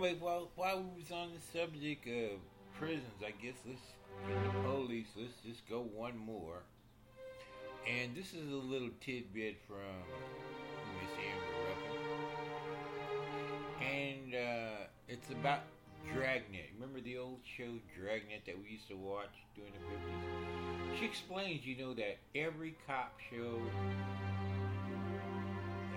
So 0.08 0.12
anyway, 0.12 0.26
while 0.26 0.50
while 0.56 0.84
we 0.84 1.02
was 1.02 1.12
on 1.12 1.32
the 1.34 1.60
subject 1.60 2.08
of 2.08 2.40
prisons, 2.80 3.20
I 3.22 3.32
guess 3.44 3.56
let's 3.68 3.82
the 4.26 4.60
police. 4.62 5.08
Let's 5.18 5.34
just 5.46 5.68
go 5.68 5.82
one 5.82 6.18
more. 6.18 6.64
And 7.86 8.16
this 8.16 8.34
is 8.34 8.50
a 8.50 8.56
little 8.56 8.90
tidbit 9.02 9.58
from 9.68 10.06
Miss 11.02 11.12
Amber 11.12 11.56
Ruffin. 11.68 11.98
And 13.86 14.36
uh, 14.36 14.88
it's 15.10 15.30
about 15.30 15.64
Dragnet. 16.14 16.70
Remember 16.80 17.02
the 17.02 17.18
old 17.18 17.40
show 17.44 17.78
Dragnet 17.94 18.46
that 18.46 18.58
we 18.58 18.70
used 18.70 18.88
to 18.88 18.96
watch 18.96 19.36
during 19.56 19.74
the 19.74 19.80
50s? 19.80 21.00
She 21.00 21.06
explains, 21.06 21.66
you 21.66 21.78
know, 21.78 21.94
that 21.96 22.20
every 22.34 22.78
cop 22.88 23.20
show 23.30 23.60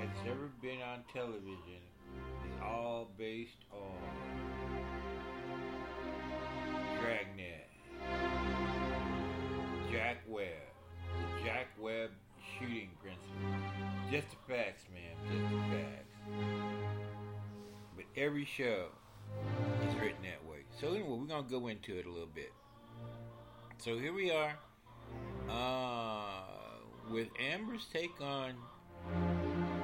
that's 0.01 0.21
ever 0.27 0.51
been 0.61 0.83
on 0.83 1.05
television 1.13 1.79
is 1.79 1.80
all 2.63 3.09
based 3.17 3.65
on 3.73 3.97
Dragnet. 7.01 7.69
Jack 9.91 10.19
Webb. 10.29 10.47
The 11.09 11.45
Jack 11.45 11.67
Webb 11.79 12.11
shooting 12.59 12.91
principle. 13.03 13.31
Just 14.11 14.29
the 14.31 14.37
facts, 14.53 14.85
man. 14.93 15.17
Just 15.31 15.51
the 15.51 15.59
facts. 15.77 16.17
But 17.97 18.05
every 18.17 18.45
show 18.45 18.87
is 19.89 19.95
written 19.97 20.23
that 20.23 20.45
way. 20.49 20.65
So 20.81 20.89
anyway, 20.89 21.09
we're 21.09 21.27
gonna 21.27 21.49
go 21.49 21.69
into 21.69 21.97
it 21.99 22.07
a 22.07 22.11
little 22.11 22.27
bit. 22.27 22.53
So 23.79 23.99
here 23.99 24.13
we 24.13 24.31
are, 24.31 24.59
uh, 25.49 26.43
with 27.11 27.29
Amber's 27.41 27.87
take 27.93 28.21
on 28.21 28.55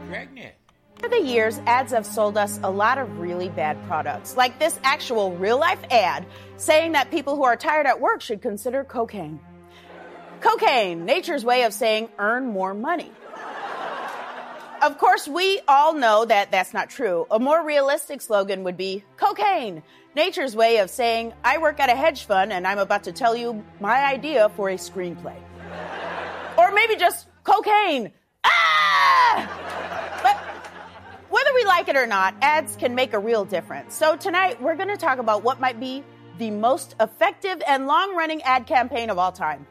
Dragnet. 0.06 0.65
Over 0.98 1.08
the 1.08 1.22
years, 1.22 1.58
ads 1.66 1.92
have 1.92 2.06
sold 2.06 2.36
us 2.36 2.58
a 2.62 2.70
lot 2.70 2.98
of 2.98 3.18
really 3.18 3.48
bad 3.50 3.76
products, 3.86 4.36
like 4.36 4.58
this 4.58 4.78
actual 4.82 5.36
real 5.36 5.58
life 5.58 5.78
ad 5.90 6.26
saying 6.56 6.92
that 6.92 7.10
people 7.10 7.36
who 7.36 7.44
are 7.44 7.56
tired 7.56 7.86
at 7.86 8.00
work 8.00 8.20
should 8.20 8.40
consider 8.42 8.82
cocaine. 8.82 9.38
Cocaine, 10.40 11.04
nature's 11.04 11.44
way 11.44 11.64
of 11.64 11.72
saying 11.72 12.08
earn 12.18 12.46
more 12.46 12.74
money. 12.74 13.12
Of 14.82 14.98
course, 14.98 15.26
we 15.26 15.60
all 15.66 15.94
know 15.94 16.24
that 16.24 16.50
that's 16.50 16.74
not 16.74 16.90
true. 16.90 17.26
A 17.30 17.38
more 17.38 17.64
realistic 17.64 18.20
slogan 18.20 18.62
would 18.64 18.76
be 18.76 19.04
cocaine, 19.16 19.82
nature's 20.14 20.54
way 20.54 20.78
of 20.78 20.90
saying 20.90 21.32
I 21.44 21.58
work 21.58 21.80
at 21.80 21.88
a 21.88 21.94
hedge 21.94 22.24
fund 22.24 22.52
and 22.52 22.66
I'm 22.66 22.78
about 22.78 23.04
to 23.04 23.12
tell 23.12 23.34
you 23.34 23.64
my 23.80 24.04
idea 24.04 24.50
for 24.50 24.68
a 24.70 24.74
screenplay. 24.76 25.36
or 26.58 26.72
maybe 26.72 26.96
just 26.96 27.26
cocaine. 27.44 28.12
We 31.56 31.64
like 31.64 31.88
it 31.88 31.96
or 31.96 32.06
not, 32.06 32.34
ads 32.42 32.76
can 32.76 32.94
make 32.94 33.14
a 33.14 33.18
real 33.18 33.46
difference. 33.46 33.94
So 33.94 34.14
tonight 34.14 34.60
we're 34.60 34.76
going 34.76 34.90
to 34.90 34.96
talk 34.98 35.18
about 35.18 35.42
what 35.42 35.58
might 35.58 35.80
be 35.80 36.04
the 36.36 36.50
most 36.50 36.94
effective 37.00 37.62
and 37.66 37.86
long 37.86 38.14
running 38.14 38.42
ad 38.42 38.66
campaign 38.66 39.08
of 39.08 39.16
all 39.16 39.32
time. 39.32 39.66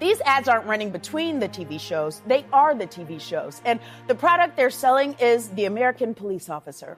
These 0.00 0.22
ads 0.22 0.48
aren't 0.48 0.64
running 0.64 0.90
between 0.90 1.40
the 1.40 1.48
TV 1.48 1.78
shows, 1.78 2.22
they 2.26 2.46
are 2.54 2.74
the 2.74 2.86
TV 2.86 3.20
shows. 3.20 3.60
And 3.66 3.80
the 4.06 4.14
product 4.14 4.56
they're 4.56 4.70
selling 4.70 5.14
is 5.20 5.50
the 5.50 5.66
American 5.66 6.14
police 6.14 6.48
officer. 6.48 6.96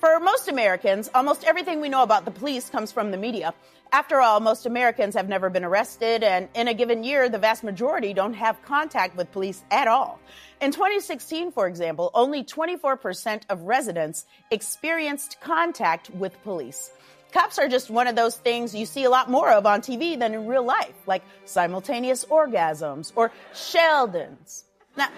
For 0.00 0.18
most 0.18 0.48
Americans, 0.48 1.08
almost 1.14 1.44
everything 1.44 1.80
we 1.80 1.88
know 1.88 2.02
about 2.02 2.24
the 2.24 2.32
police 2.32 2.68
comes 2.68 2.90
from 2.90 3.12
the 3.12 3.16
media. 3.16 3.54
After 3.92 4.20
all, 4.20 4.38
most 4.38 4.66
Americans 4.66 5.16
have 5.16 5.28
never 5.28 5.50
been 5.50 5.64
arrested, 5.64 6.22
and 6.22 6.48
in 6.54 6.68
a 6.68 6.74
given 6.74 7.02
year, 7.02 7.28
the 7.28 7.38
vast 7.38 7.64
majority 7.64 8.14
don't 8.14 8.34
have 8.34 8.62
contact 8.62 9.16
with 9.16 9.32
police 9.32 9.64
at 9.70 9.88
all. 9.88 10.20
In 10.60 10.70
2016, 10.70 11.50
for 11.50 11.66
example, 11.66 12.10
only 12.14 12.44
24% 12.44 13.42
of 13.48 13.62
residents 13.62 14.26
experienced 14.52 15.38
contact 15.40 16.08
with 16.10 16.40
police. 16.44 16.92
Cops 17.32 17.58
are 17.58 17.68
just 17.68 17.90
one 17.90 18.06
of 18.06 18.14
those 18.14 18.36
things 18.36 18.74
you 18.74 18.86
see 18.86 19.04
a 19.04 19.10
lot 19.10 19.28
more 19.28 19.50
of 19.50 19.66
on 19.66 19.80
TV 19.80 20.16
than 20.18 20.34
in 20.34 20.46
real 20.46 20.64
life, 20.64 20.94
like 21.06 21.22
simultaneous 21.44 22.24
orgasms 22.26 23.12
or 23.16 23.32
Sheldons. 23.54 24.64
Now, 24.96 25.08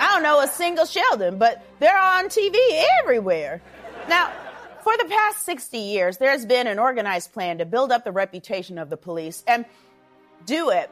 I 0.00 0.12
don't 0.14 0.22
know 0.22 0.40
a 0.40 0.48
single 0.48 0.86
Sheldon, 0.86 1.38
but 1.38 1.62
they're 1.78 1.98
on 1.98 2.26
TV 2.26 2.56
everywhere. 3.02 3.60
Now, 4.08 4.30
for 4.86 4.96
the 4.98 5.06
past 5.06 5.44
60 5.44 5.78
years, 5.78 6.18
there's 6.18 6.46
been 6.46 6.68
an 6.68 6.78
organized 6.78 7.32
plan 7.32 7.58
to 7.58 7.64
build 7.64 7.90
up 7.90 8.04
the 8.04 8.12
reputation 8.12 8.78
of 8.78 8.88
the 8.88 8.96
police 8.96 9.42
and 9.48 9.64
do 10.44 10.70
it 10.70 10.88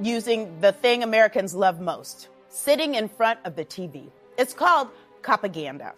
using 0.00 0.62
the 0.62 0.72
thing 0.72 1.02
Americans 1.02 1.54
love 1.54 1.78
most 1.78 2.28
sitting 2.48 2.94
in 2.94 3.06
front 3.06 3.38
of 3.44 3.54
the 3.54 3.66
TV. 3.66 4.06
It's 4.38 4.54
called 4.54 4.88
propaganda. 5.20 5.92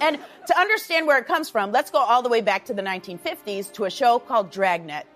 And 0.00 0.16
to 0.46 0.56
understand 0.56 1.08
where 1.08 1.18
it 1.18 1.26
comes 1.26 1.50
from, 1.50 1.72
let's 1.72 1.90
go 1.90 1.98
all 1.98 2.22
the 2.22 2.28
way 2.28 2.40
back 2.40 2.66
to 2.66 2.72
the 2.72 2.82
1950s 2.82 3.72
to 3.72 3.86
a 3.86 3.90
show 3.90 4.20
called 4.20 4.52
Dragnet. 4.52 5.08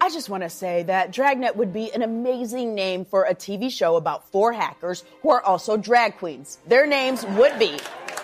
I 0.00 0.10
just 0.10 0.28
want 0.28 0.42
to 0.42 0.50
say 0.50 0.82
that 0.82 1.12
Dragnet 1.12 1.54
would 1.54 1.72
be 1.72 1.92
an 1.92 2.02
amazing 2.02 2.74
name 2.74 3.04
for 3.04 3.22
a 3.22 3.34
TV 3.34 3.70
show 3.70 3.94
about 3.94 4.28
four 4.32 4.52
hackers 4.52 5.04
who 5.22 5.30
are 5.30 5.40
also 5.40 5.76
drag 5.76 6.18
queens. 6.18 6.58
Their 6.66 6.84
names 6.84 7.24
would 7.24 7.56
be 7.60 7.78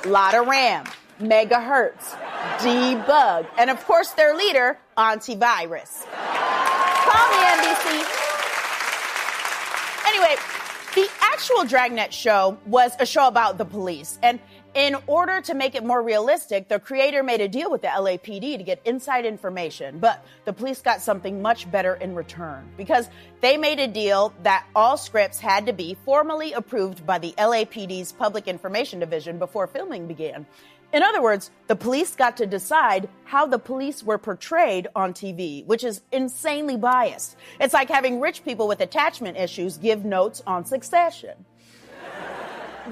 Lotta 0.05 0.43
Ram, 0.43 0.87
Megahertz, 1.21 2.17
Debug, 2.59 3.47
and 3.59 3.71
of 3.71 3.85
course 3.85 4.11
their 4.13 4.35
leader, 4.37 4.79
Antivirus. 4.97 6.05
Call 6.13 7.29
me 7.31 7.37
NBC. 7.45 8.05
Anyway, 10.07 10.37
the 10.95 11.09
actual 11.21 11.65
Dragnet 11.65 12.13
show 12.13 12.59
was 12.67 12.93
a 13.01 13.07
show 13.07 13.27
about 13.27 13.59
the 13.59 13.65
police, 13.65 14.19
and 14.23 14.39
in 14.75 14.97
order 15.07 15.41
to 15.41 15.55
make 15.55 15.77
it 15.77 15.85
more 15.85 16.03
realistic, 16.03 16.69
the 16.69 16.81
creator 16.81 17.23
made 17.23 17.41
a 17.41 17.47
deal 17.47 17.71
with 17.71 17.83
the 17.83 17.89
LAPD 17.89 18.59
to 18.59 18.65
get 18.65 18.81
inside 18.85 19.25
information, 19.25 20.01
but 20.01 20.25
the 20.47 20.53
police 20.53 20.83
got 20.83 21.01
something 21.01 21.41
much 21.41 21.71
better 21.71 21.95
in 21.95 22.17
return 22.17 22.69
because 22.77 23.09
they 23.41 23.57
made 23.57 23.79
a 23.79 23.87
deal 23.87 24.35
that 24.43 24.67
all 24.75 24.97
scripts 24.97 25.39
had 25.39 25.67
to 25.67 25.73
be 25.73 25.97
formally 26.05 26.53
approved 26.55 27.07
by 27.07 27.19
the 27.19 27.33
LAPD's 27.39 28.11
Public 28.11 28.49
Information 28.49 28.99
Division 28.99 29.39
before 29.39 29.69
filming 29.69 30.09
began. 30.09 30.45
In 30.95 31.03
other 31.03 31.21
words, 31.21 31.51
the 31.67 31.75
police 31.75 32.15
got 32.15 32.37
to 32.37 32.47
decide 32.47 33.09
how 33.25 33.47
the 33.47 33.59
police 33.59 34.05
were 34.05 34.17
portrayed 34.17 34.87
on 34.95 35.13
TV, 35.13 35.67
which 35.67 35.83
is 35.83 36.03
insanely 36.13 36.77
biased. 36.77 37.37
It's 37.59 37.75
like 37.75 37.89
having 37.89 38.21
rich 38.21 38.45
people 38.45 38.69
with 38.69 38.81
attachment 38.81 39.37
issues 39.37 39.77
give 39.77 40.05
notes 40.05 40.41
on 40.47 40.65
succession. 40.65 41.47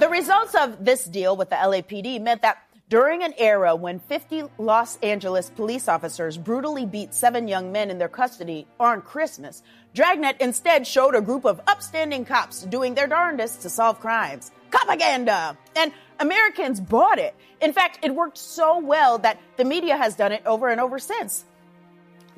The 0.00 0.09
results 0.09 0.56
of 0.56 0.85
this 0.85 1.04
deal 1.04 1.37
with 1.37 1.50
the 1.50 1.56
LAPD 1.56 2.21
meant 2.21 2.42
that 2.42 2.59
during 2.88 3.23
an 3.23 3.35
era 3.38 3.76
when 3.76 4.00
50 4.00 4.44
Los 4.59 4.99
Angeles 4.99 5.49
police 5.50 5.87
officers 5.87 6.37
brutally 6.37 6.85
beat 6.85 7.14
seven 7.14 7.47
young 7.47 7.71
men 7.71 7.88
in 7.88 7.99
their 7.99 8.09
custody 8.09 8.66
on 8.80 9.00
Christmas, 9.00 9.62
Dragnet 9.94 10.40
instead 10.40 10.87
showed 10.87 11.14
a 11.14 11.21
group 11.21 11.44
of 11.44 11.61
upstanding 11.68 12.25
cops 12.25 12.64
doing 12.64 12.94
their 12.94 13.06
darndest 13.06 13.62
to 13.62 13.71
solve 13.71 14.00
crimes. 14.00 14.50
Propaganda! 14.71 15.56
And 15.76 15.92
Americans 16.23 16.81
bought 16.81 17.19
it. 17.19 17.35
In 17.61 17.73
fact, 17.73 17.99
it 18.02 18.14
worked 18.14 18.38
so 18.38 18.79
well 18.79 19.19
that 19.19 19.41
the 19.57 19.64
media 19.64 19.97
has 19.97 20.14
done 20.14 20.31
it 20.31 20.43
over 20.47 20.69
and 20.69 20.81
over 20.81 21.00
since. 21.00 21.45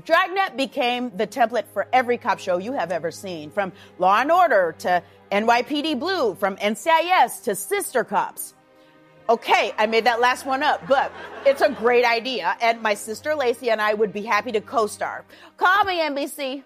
Dragnet 0.06 0.56
became 0.56 1.14
the 1.16 1.26
template 1.26 1.66
for 1.66 1.86
every 1.92 2.16
cop 2.16 2.38
show 2.38 2.56
you 2.56 2.72
have 2.72 2.90
ever 2.90 3.10
seen, 3.10 3.50
from 3.50 3.72
Law 3.98 4.20
and 4.20 4.32
Order 4.32 4.74
to 4.78 5.02
NYPD 5.30 6.00
Blue, 6.00 6.34
from 6.34 6.56
NCIS 6.56 7.44
to 7.44 7.54
Sister 7.54 8.04
Cops. 8.04 8.54
Okay, 9.28 9.72
I 9.78 9.86
made 9.86 10.04
that 10.04 10.18
last 10.18 10.46
one 10.46 10.62
up, 10.62 10.86
but 10.86 11.12
it's 11.44 11.60
a 11.60 11.70
great 11.70 12.06
idea, 12.06 12.56
and 12.62 12.80
my 12.80 12.94
sister 12.94 13.34
Lacey 13.34 13.70
and 13.70 13.80
I 13.80 13.92
would 13.92 14.12
be 14.12 14.22
happy 14.22 14.52
to 14.52 14.60
co 14.62 14.86
star. 14.86 15.24
Call 15.58 15.84
me, 15.84 16.00
NBC. 16.00 16.62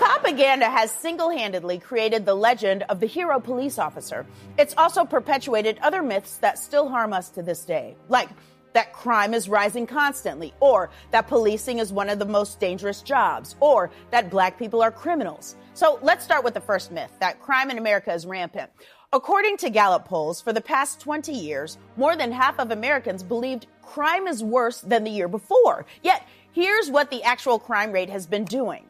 Propaganda 0.00 0.64
has 0.64 0.90
single 0.90 1.28
handedly 1.28 1.78
created 1.78 2.24
the 2.24 2.34
legend 2.34 2.84
of 2.88 3.00
the 3.00 3.06
hero 3.06 3.38
police 3.38 3.78
officer. 3.78 4.24
It's 4.56 4.74
also 4.78 5.04
perpetuated 5.04 5.78
other 5.82 6.02
myths 6.02 6.38
that 6.38 6.58
still 6.58 6.88
harm 6.88 7.12
us 7.12 7.28
to 7.28 7.42
this 7.42 7.66
day, 7.66 7.98
like 8.08 8.30
that 8.72 8.94
crime 8.94 9.34
is 9.34 9.46
rising 9.46 9.86
constantly, 9.86 10.54
or 10.58 10.88
that 11.10 11.28
policing 11.28 11.80
is 11.80 11.92
one 11.92 12.08
of 12.08 12.18
the 12.18 12.24
most 12.24 12.58
dangerous 12.58 13.02
jobs, 13.02 13.56
or 13.60 13.90
that 14.10 14.30
black 14.30 14.58
people 14.58 14.80
are 14.80 14.90
criminals. 14.90 15.54
So 15.74 15.98
let's 16.00 16.24
start 16.24 16.44
with 16.44 16.54
the 16.54 16.62
first 16.62 16.90
myth 16.90 17.12
that 17.20 17.42
crime 17.42 17.70
in 17.70 17.76
America 17.76 18.10
is 18.10 18.24
rampant. 18.24 18.70
According 19.12 19.58
to 19.58 19.68
Gallup 19.68 20.06
polls, 20.06 20.40
for 20.40 20.54
the 20.54 20.62
past 20.62 21.00
20 21.00 21.30
years, 21.30 21.76
more 21.98 22.16
than 22.16 22.32
half 22.32 22.58
of 22.58 22.70
Americans 22.70 23.22
believed 23.22 23.66
crime 23.82 24.26
is 24.26 24.42
worse 24.42 24.80
than 24.80 25.04
the 25.04 25.10
year 25.10 25.28
before. 25.28 25.84
Yet, 26.02 26.26
here's 26.52 26.90
what 26.90 27.10
the 27.10 27.22
actual 27.22 27.58
crime 27.58 27.92
rate 27.92 28.08
has 28.08 28.26
been 28.26 28.46
doing. 28.46 28.86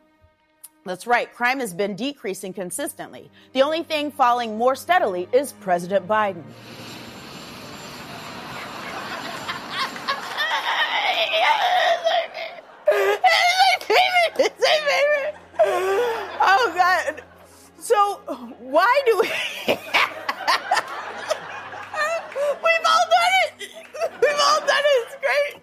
That's 0.84 1.06
right, 1.06 1.32
crime 1.32 1.60
has 1.60 1.74
been 1.74 1.94
decreasing 1.94 2.52
consistently. 2.54 3.30
The 3.52 3.62
only 3.62 3.82
thing 3.82 4.10
falling 4.10 4.56
more 4.56 4.74
steadily 4.74 5.28
is 5.32 5.52
President 5.52 6.08
Biden. 6.08 6.42
Oh 16.42 16.72
God. 16.74 17.22
So 17.78 18.16
why 18.58 19.02
do 19.06 19.18
we 19.20 19.28
We've 22.62 22.86
all 22.86 23.06
done 23.10 23.32
it. 23.44 23.70
We've 24.22 24.40
all 24.40 24.60
done 24.60 24.84
it. 24.84 25.06
It's 25.06 25.16
great. 25.20 25.62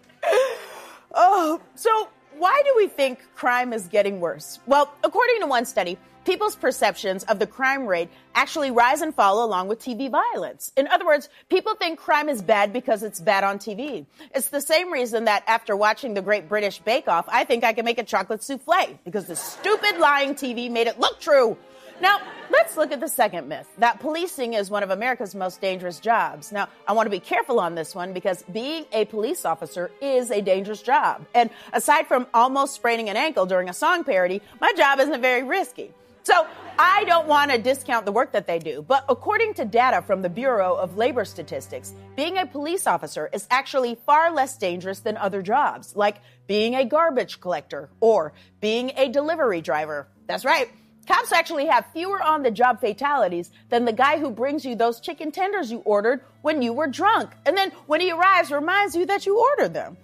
Oh, 1.13 1.61
so 1.75 2.09
why 2.39 2.61
do 2.65 2.73
we 2.77 2.87
think 2.87 3.19
crime 3.35 3.73
is 3.73 3.87
getting 3.87 4.19
worse? 4.19 4.59
Well, 4.65 4.93
according 5.03 5.39
to 5.41 5.47
one 5.47 5.65
study, 5.65 5.97
people's 6.25 6.55
perceptions 6.55 7.23
of 7.23 7.39
the 7.39 7.47
crime 7.47 7.87
rate 7.87 8.09
actually 8.35 8.69
rise 8.69 9.01
and 9.01 9.15
fall 9.15 9.45
along 9.45 9.69
with 9.69 9.79
TV 9.79 10.11
violence. 10.11 10.71
In 10.75 10.87
other 10.87 11.05
words, 11.05 11.29
people 11.49 11.75
think 11.75 11.99
crime 11.99 12.27
is 12.27 12.41
bad 12.41 12.73
because 12.73 13.01
it's 13.01 13.19
bad 13.19 13.43
on 13.43 13.59
TV. 13.59 14.05
It's 14.35 14.49
the 14.49 14.61
same 14.61 14.91
reason 14.91 15.25
that 15.25 15.43
after 15.47 15.75
watching 15.75 16.13
the 16.13 16.21
Great 16.21 16.49
British 16.49 16.79
Bake 16.79 17.07
Off, 17.07 17.25
I 17.29 17.45
think 17.45 17.63
I 17.63 17.73
can 17.73 17.85
make 17.85 17.97
a 17.97 18.03
chocolate 18.03 18.43
souffle 18.43 18.99
because 19.05 19.27
the 19.27 19.35
stupid 19.35 19.99
lying 19.99 20.35
TV 20.35 20.69
made 20.69 20.87
it 20.87 20.99
look 20.99 21.19
true. 21.19 21.57
Now, 21.99 22.19
let's 22.51 22.77
look 22.77 22.91
at 22.91 22.99
the 22.99 23.07
second 23.07 23.47
myth 23.47 23.67
that 23.79 23.99
policing 23.99 24.53
is 24.53 24.69
one 24.69 24.83
of 24.83 24.91
America's 24.91 25.33
most 25.33 25.61
dangerous 25.61 25.99
jobs. 25.99 26.51
Now, 26.51 26.69
I 26.87 26.93
want 26.93 27.07
to 27.07 27.11
be 27.11 27.19
careful 27.19 27.59
on 27.59 27.75
this 27.75 27.95
one 27.95 28.13
because 28.13 28.43
being 28.43 28.85
a 28.91 29.05
police 29.05 29.45
officer 29.45 29.89
is 30.01 30.29
a 30.29 30.41
dangerous 30.41 30.81
job. 30.81 31.25
And 31.33 31.49
aside 31.73 32.07
from 32.07 32.27
almost 32.33 32.75
spraining 32.75 33.09
an 33.09 33.17
ankle 33.17 33.45
during 33.45 33.69
a 33.69 33.73
song 33.73 34.03
parody, 34.03 34.41
my 34.61 34.71
job 34.77 34.99
isn't 34.99 35.21
very 35.21 35.43
risky. 35.43 35.91
So 36.21 36.45
I 36.77 37.05
don't 37.05 37.25
want 37.27 37.51
to 37.51 37.57
discount 37.57 38.05
the 38.05 38.11
work 38.11 38.33
that 38.33 38.47
they 38.47 38.59
do, 38.59 38.83
but 38.85 39.05
according 39.07 39.53
to 39.55 39.65
data 39.65 40.01
from 40.01 40.21
the 40.21 40.29
Bureau 40.29 40.75
of 40.75 40.97
Labor 40.97 41.23
Statistics, 41.23 41.93
being 42.17 42.37
a 42.37 42.45
police 42.45 42.85
officer 42.85 43.29
is 43.31 43.47
actually 43.49 43.95
far 44.05 44.33
less 44.33 44.57
dangerous 44.57 44.99
than 44.99 45.15
other 45.15 45.41
jobs, 45.41 45.95
like 45.95 46.17
being 46.45 46.75
a 46.75 46.83
garbage 46.83 47.39
collector 47.39 47.89
or 48.01 48.33
being 48.59 48.91
a 48.97 49.07
delivery 49.07 49.61
driver. 49.61 50.09
That's 50.27 50.43
right. 50.43 50.69
Cops 51.07 51.31
actually 51.31 51.67
have 51.67 51.85
fewer 51.93 52.21
on 52.21 52.43
the 52.43 52.51
job 52.51 52.81
fatalities 52.81 53.49
than 53.69 53.85
the 53.85 53.93
guy 53.93 54.19
who 54.19 54.29
brings 54.29 54.65
you 54.65 54.75
those 54.75 54.99
chicken 54.99 55.31
tenders 55.31 55.71
you 55.71 55.79
ordered 55.85 56.21
when 56.41 56.61
you 56.61 56.73
were 56.73 56.87
drunk. 56.87 57.31
And 57.45 57.57
then 57.57 57.71
when 57.85 58.01
he 58.01 58.11
arrives, 58.11 58.51
reminds 58.51 58.93
you 58.93 59.05
that 59.05 59.25
you 59.25 59.39
ordered 59.39 59.73
them. 59.73 59.95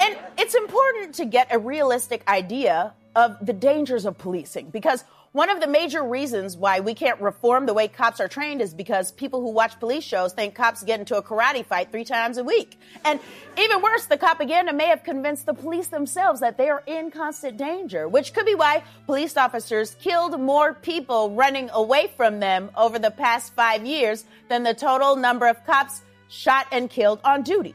and 0.00 0.18
it's 0.36 0.54
important 0.56 1.14
to 1.14 1.24
get 1.24 1.46
a 1.52 1.58
realistic 1.58 2.26
idea 2.26 2.92
of 3.14 3.36
the 3.40 3.52
dangers 3.52 4.04
of 4.04 4.18
policing 4.18 4.70
because 4.70 5.04
one 5.36 5.50
of 5.50 5.60
the 5.60 5.66
major 5.66 6.02
reasons 6.02 6.56
why 6.56 6.80
we 6.80 6.94
can't 6.94 7.20
reform 7.20 7.66
the 7.66 7.74
way 7.74 7.86
cops 7.88 8.20
are 8.20 8.26
trained 8.26 8.62
is 8.62 8.72
because 8.72 9.12
people 9.12 9.42
who 9.42 9.50
watch 9.50 9.78
police 9.78 10.02
shows 10.02 10.32
think 10.32 10.54
cops 10.54 10.82
get 10.82 10.98
into 10.98 11.14
a 11.14 11.22
karate 11.22 11.62
fight 11.62 11.92
three 11.92 12.04
times 12.04 12.38
a 12.38 12.42
week. 12.42 12.80
And 13.04 13.20
even 13.58 13.82
worse, 13.82 14.06
the 14.06 14.16
propaganda 14.16 14.72
may 14.72 14.86
have 14.86 15.04
convinced 15.04 15.44
the 15.44 15.52
police 15.52 15.88
themselves 15.88 16.40
that 16.40 16.56
they 16.56 16.70
are 16.70 16.82
in 16.86 17.10
constant 17.10 17.58
danger, 17.58 18.08
which 18.08 18.32
could 18.32 18.46
be 18.46 18.54
why 18.54 18.82
police 19.04 19.36
officers 19.36 19.94
killed 20.00 20.40
more 20.40 20.72
people 20.72 21.28
running 21.32 21.68
away 21.74 22.10
from 22.16 22.40
them 22.40 22.70
over 22.74 22.98
the 22.98 23.10
past 23.10 23.52
five 23.52 23.84
years 23.84 24.24
than 24.48 24.62
the 24.62 24.72
total 24.72 25.16
number 25.16 25.46
of 25.46 25.62
cops 25.66 26.00
shot 26.28 26.66
and 26.72 26.88
killed 26.88 27.20
on 27.24 27.42
duty. 27.42 27.74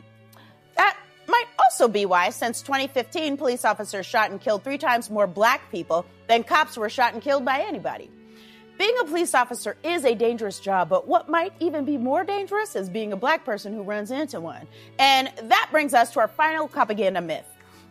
That 0.78 0.98
might 1.32 1.48
also 1.64 1.88
be 1.88 2.06
why, 2.06 2.30
since 2.30 2.62
2015, 2.62 3.38
police 3.38 3.66
officers 3.66 4.06
shot 4.06 4.30
and 4.32 4.40
killed 4.40 4.64
three 4.64 4.78
times 4.78 5.10
more 5.10 5.26
black 5.28 5.72
people 5.72 6.06
than 6.28 6.44
cops 6.44 6.78
were 6.78 6.90
shot 6.90 7.14
and 7.14 7.22
killed 7.22 7.46
by 7.46 7.62
anybody. 7.62 8.12
being 8.78 8.96
a 9.00 9.06
police 9.06 9.36
officer 9.36 9.78
is 9.84 10.06
a 10.06 10.16
dangerous 10.16 10.60
job, 10.60 10.90
but 10.90 11.08
what 11.08 11.30
might 11.30 11.54
even 11.60 11.86
be 11.86 11.98
more 11.98 12.24
dangerous 12.24 12.76
is 12.76 12.90
being 12.90 13.14
a 13.14 13.16
black 13.16 13.46
person 13.46 13.74
who 13.74 13.84
runs 13.84 14.10
into 14.12 14.40
one. 14.40 14.68
And 14.98 15.32
that 15.44 15.70
brings 15.72 15.94
us 15.94 16.12
to 16.14 16.20
our 16.20 16.28
final 16.28 16.68
propaganda 16.68 17.22
myth 17.22 17.46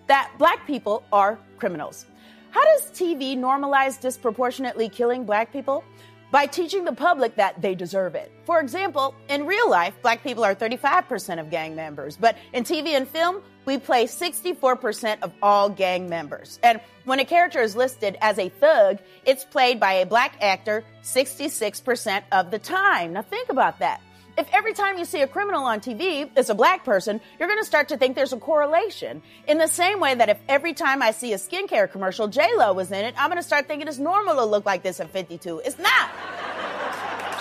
that 0.08 0.32
black 0.38 0.66
people 0.66 1.04
are 1.12 1.38
criminals. 1.58 2.06
How 2.50 2.64
does 2.64 2.90
TV 2.90 3.36
normalize 3.38 4.00
disproportionately 4.00 4.88
killing 4.88 5.24
black 5.24 5.52
people? 5.52 5.84
By 6.30 6.46
teaching 6.46 6.84
the 6.84 6.92
public 6.92 7.34
that 7.36 7.60
they 7.60 7.74
deserve 7.74 8.14
it. 8.14 8.30
For 8.44 8.60
example, 8.60 9.14
in 9.28 9.46
real 9.46 9.68
life, 9.68 9.94
black 10.00 10.22
people 10.22 10.44
are 10.44 10.54
35% 10.54 11.40
of 11.40 11.50
gang 11.50 11.74
members, 11.74 12.16
but 12.16 12.36
in 12.52 12.62
TV 12.62 12.88
and 12.88 13.08
film, 13.08 13.42
we 13.64 13.78
play 13.78 14.06
64% 14.06 15.22
of 15.22 15.32
all 15.42 15.68
gang 15.68 16.08
members. 16.08 16.60
And 16.62 16.80
when 17.04 17.18
a 17.18 17.24
character 17.24 17.60
is 17.60 17.74
listed 17.74 18.16
as 18.20 18.38
a 18.38 18.48
thug, 18.48 18.98
it's 19.24 19.44
played 19.44 19.80
by 19.80 19.94
a 19.94 20.06
black 20.06 20.36
actor 20.40 20.84
66% 21.02 22.22
of 22.30 22.50
the 22.50 22.58
time. 22.58 23.14
Now 23.14 23.22
think 23.22 23.48
about 23.48 23.80
that. 23.80 24.00
If 24.38 24.48
every 24.52 24.74
time 24.74 24.98
you 24.98 25.04
see 25.04 25.22
a 25.22 25.26
criminal 25.26 25.64
on 25.64 25.80
TV, 25.80 26.30
it's 26.36 26.48
a 26.48 26.54
black 26.54 26.84
person, 26.84 27.20
you're 27.38 27.48
going 27.48 27.60
to 27.60 27.66
start 27.66 27.88
to 27.88 27.96
think 27.96 28.16
there's 28.16 28.32
a 28.32 28.38
correlation. 28.38 29.22
In 29.48 29.58
the 29.58 29.66
same 29.66 30.00
way 30.00 30.14
that 30.14 30.28
if 30.28 30.38
every 30.48 30.72
time 30.72 31.02
I 31.02 31.10
see 31.10 31.32
a 31.32 31.36
skincare 31.36 31.90
commercial, 31.90 32.28
J-Lo 32.28 32.72
was 32.72 32.92
in 32.92 33.04
it, 33.04 33.14
I'm 33.18 33.28
going 33.28 33.38
to 33.38 33.46
start 33.46 33.66
thinking 33.66 33.88
it's 33.88 33.98
normal 33.98 34.36
to 34.36 34.44
look 34.44 34.64
like 34.64 34.82
this 34.82 35.00
at 35.00 35.10
52. 35.10 35.62
It's 35.64 35.78
not. 35.78 36.10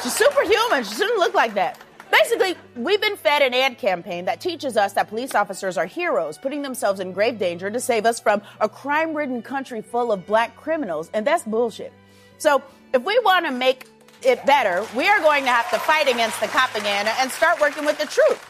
She's 0.01 0.13
superhuman. 0.13 0.83
She 0.83 0.95
shouldn't 0.95 1.19
look 1.19 1.33
like 1.33 1.53
that. 1.55 1.79
Basically, 2.11 2.55
we've 2.75 3.01
been 3.01 3.17
fed 3.17 3.43
an 3.43 3.53
ad 3.53 3.77
campaign 3.77 4.25
that 4.25 4.41
teaches 4.41 4.77
us 4.77 4.93
that 4.93 5.09
police 5.09 5.35
officers 5.35 5.77
are 5.77 5.85
heroes, 5.85 6.37
putting 6.37 6.63
themselves 6.63 6.99
in 6.99 7.11
grave 7.11 7.37
danger 7.37 7.69
to 7.69 7.79
save 7.79 8.05
us 8.05 8.19
from 8.19 8.41
a 8.59 8.67
crime 8.67 9.13
ridden 9.13 9.41
country 9.41 9.81
full 9.81 10.11
of 10.11 10.25
black 10.25 10.55
criminals, 10.55 11.11
and 11.13 11.25
that's 11.25 11.43
bullshit. 11.43 11.93
So, 12.39 12.63
if 12.93 13.03
we 13.03 13.19
want 13.19 13.45
to 13.45 13.51
make 13.51 13.85
it 14.23 14.45
better, 14.45 14.85
we 14.95 15.07
are 15.07 15.19
going 15.19 15.43
to 15.43 15.49
have 15.49 15.69
to 15.71 15.79
fight 15.79 16.07
against 16.07 16.39
the 16.41 16.47
propaganda 16.47 17.11
and 17.19 17.31
start 17.31 17.59
working 17.59 17.85
with 17.85 17.97
the 17.97 18.05
truth. 18.05 18.45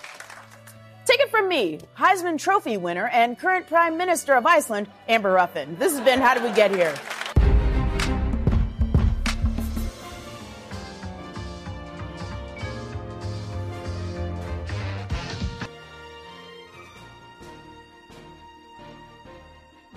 Take 1.06 1.22
it 1.22 1.32
from 1.32 1.48
me, 1.48 1.80
Heisman 1.98 2.38
Trophy 2.38 2.78
winner 2.78 3.08
and 3.08 3.38
current 3.38 3.68
Prime 3.68 3.98
Minister 3.98 4.36
of 4.36 4.46
Iceland, 4.46 4.88
Amber 5.08 5.32
Ruffin. 5.32 5.76
This 5.80 5.94
has 5.94 6.02
been 6.02 6.20
How 6.20 6.36
Did 6.36 6.44
We 6.44 6.52
Get 6.52 6.72
Here? 6.72 6.94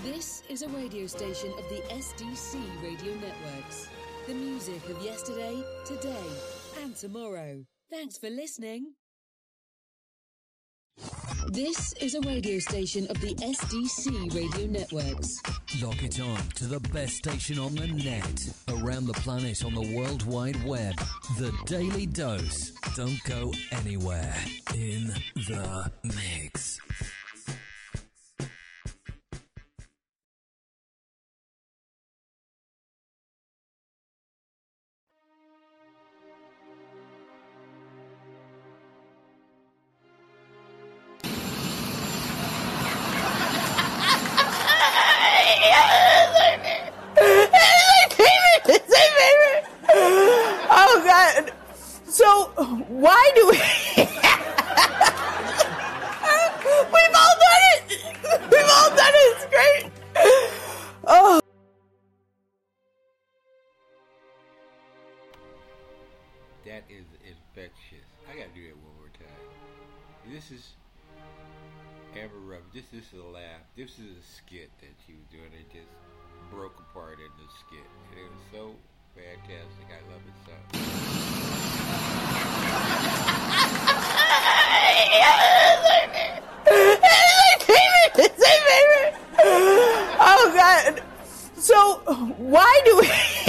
This 0.02 0.42
is 0.48 0.62
a 0.62 0.68
radio 0.68 1.06
station 1.06 1.50
of 1.50 1.68
the 1.68 1.82
SDC 1.94 2.82
Radio 2.82 3.14
Networks. 3.14 3.88
The 4.32 4.38
music 4.38 4.88
of 4.88 5.02
yesterday, 5.04 5.62
today, 5.84 6.26
and 6.82 6.96
tomorrow. 6.96 7.66
Thanks 7.90 8.16
for 8.16 8.30
listening. 8.30 8.94
This 11.48 11.92
is 12.00 12.14
a 12.14 12.20
radio 12.22 12.58
station 12.60 13.06
of 13.08 13.20
the 13.20 13.34
SDC 13.34 14.34
Radio 14.34 14.68
Networks. 14.68 15.38
Lock 15.82 16.02
it 16.02 16.18
on 16.18 16.38
to 16.54 16.64
the 16.64 16.80
best 16.94 17.16
station 17.16 17.58
on 17.58 17.74
the 17.74 17.88
net, 17.88 18.82
around 18.82 19.04
the 19.04 19.12
planet 19.20 19.66
on 19.66 19.74
the 19.74 19.94
World 19.94 20.24
Wide 20.24 20.64
Web. 20.64 20.94
The 21.38 21.52
Daily 21.66 22.06
Dose. 22.06 22.72
Don't 22.96 23.22
go 23.24 23.52
anywhere. 23.70 24.34
In 24.74 25.12
the 25.34 25.92
mix. 26.04 26.80
Oh 90.24 90.52
God! 90.54 91.02
So 91.56 91.96
why 92.38 92.80
do 92.84 92.98
we? 92.98 93.10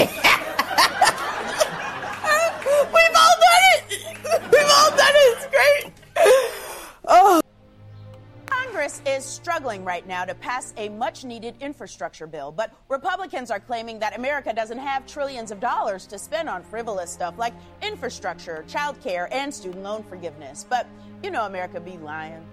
is 9.06 9.26
struggling 9.26 9.84
right 9.84 10.08
now 10.08 10.26
to 10.26 10.36
pass 10.36 10.74
a 10.78 10.89
much 10.89 11.24
needed 11.24 11.56
infrastructure 11.60 12.28
bill, 12.28 12.52
but 12.52 12.74
Republicans 12.89 13.52
are 13.52 13.60
claiming 13.60 14.00
that 14.00 14.18
America 14.18 14.54
doesn't 14.54 14.78
have 14.78 15.06
trillions 15.06 15.52
of 15.52 15.60
dollars 15.60 16.08
to 16.08 16.18
spend 16.18 16.50
on 16.50 16.63
frivolous 16.63 17.12
stuff 17.12 17.38
like 17.38 17.54
infrastructure, 17.82 18.63
childcare, 18.68 19.28
and 19.32 19.54
student 19.54 19.84
loan 19.84 20.04
forgiveness. 20.04 20.66
But 20.70 20.88
you 21.22 21.32
know, 21.32 21.46
America 21.46 21.80
be 21.80 21.98
lying. 21.98 22.46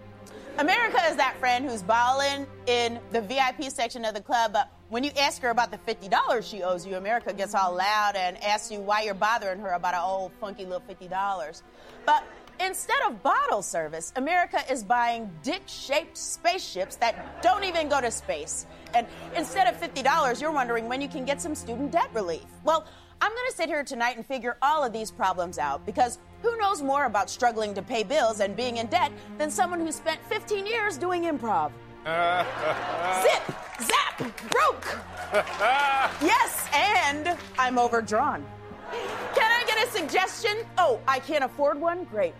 America 0.58 1.00
is 1.08 1.16
that 1.16 1.38
friend 1.38 1.64
who's 1.64 1.82
balling 1.82 2.46
in 2.66 3.00
the 3.12 3.20
VIP 3.20 3.70
section 3.70 4.04
of 4.04 4.14
the 4.14 4.20
club, 4.20 4.52
but 4.52 4.70
when 4.90 5.04
you 5.04 5.10
ask 5.18 5.40
her 5.42 5.50
about 5.50 5.70
the 5.70 5.78
$50 5.78 6.42
she 6.42 6.62
owes 6.62 6.84
you, 6.84 6.96
America 6.96 7.32
gets 7.32 7.54
all 7.54 7.74
loud 7.74 8.16
and 8.16 8.36
asks 8.42 8.72
you 8.72 8.80
why 8.80 9.02
you're 9.02 9.14
bothering 9.14 9.60
her 9.60 9.70
about 9.70 9.94
an 9.94 10.00
old 10.02 10.32
funky 10.40 10.64
little 10.64 10.82
$50. 10.86 11.62
But 12.04 12.24
instead 12.60 13.00
of 13.06 13.22
bottle 13.22 13.62
service, 13.62 14.12
America 14.16 14.60
is 14.70 14.84
buying 14.84 15.30
dick 15.42 15.62
shaped 15.66 16.16
spaceships 16.16 16.96
that 16.96 17.42
don't 17.42 17.64
even 17.64 17.88
go 17.88 18.00
to 18.00 18.10
space. 18.10 18.66
And 18.94 19.06
instead 19.36 19.66
of 19.66 19.80
$50, 19.80 20.40
you're 20.40 20.52
wondering 20.52 20.88
when 20.88 21.00
you 21.00 21.08
can 21.08 21.24
get 21.24 21.40
some 21.40 21.54
student 21.54 21.90
debt 21.92 22.10
relief. 22.12 22.44
Well, 22.64 22.86
I'm 23.22 23.30
going 23.30 23.50
to 23.50 23.56
sit 23.56 23.68
here 23.68 23.84
tonight 23.84 24.16
and 24.16 24.24
figure 24.24 24.56
all 24.62 24.82
of 24.82 24.92
these 24.92 25.10
problems 25.10 25.58
out 25.58 25.84
because 25.84 26.18
who 26.42 26.56
knows 26.56 26.82
more 26.82 27.04
about 27.04 27.28
struggling 27.28 27.74
to 27.74 27.82
pay 27.82 28.02
bills 28.02 28.40
and 28.40 28.56
being 28.56 28.78
in 28.78 28.86
debt 28.86 29.12
than 29.38 29.50
someone 29.50 29.80
who 29.80 29.92
spent 29.92 30.20
15 30.28 30.66
years 30.66 30.96
doing 30.96 31.24
improv? 31.24 31.72
Zip, 33.22 33.56
zap, 33.82 34.18
broke. 34.50 34.98
yes, 36.22 36.66
and 36.72 37.36
I'm 37.58 37.78
overdrawn. 37.78 38.46
Can 39.34 39.50
I 39.50 39.64
get 39.66 39.86
a 39.86 39.90
suggestion? 39.90 40.56
Oh, 40.78 40.98
I 41.06 41.18
can't 41.18 41.44
afford 41.44 41.78
one? 41.78 42.04
Great. 42.04 42.34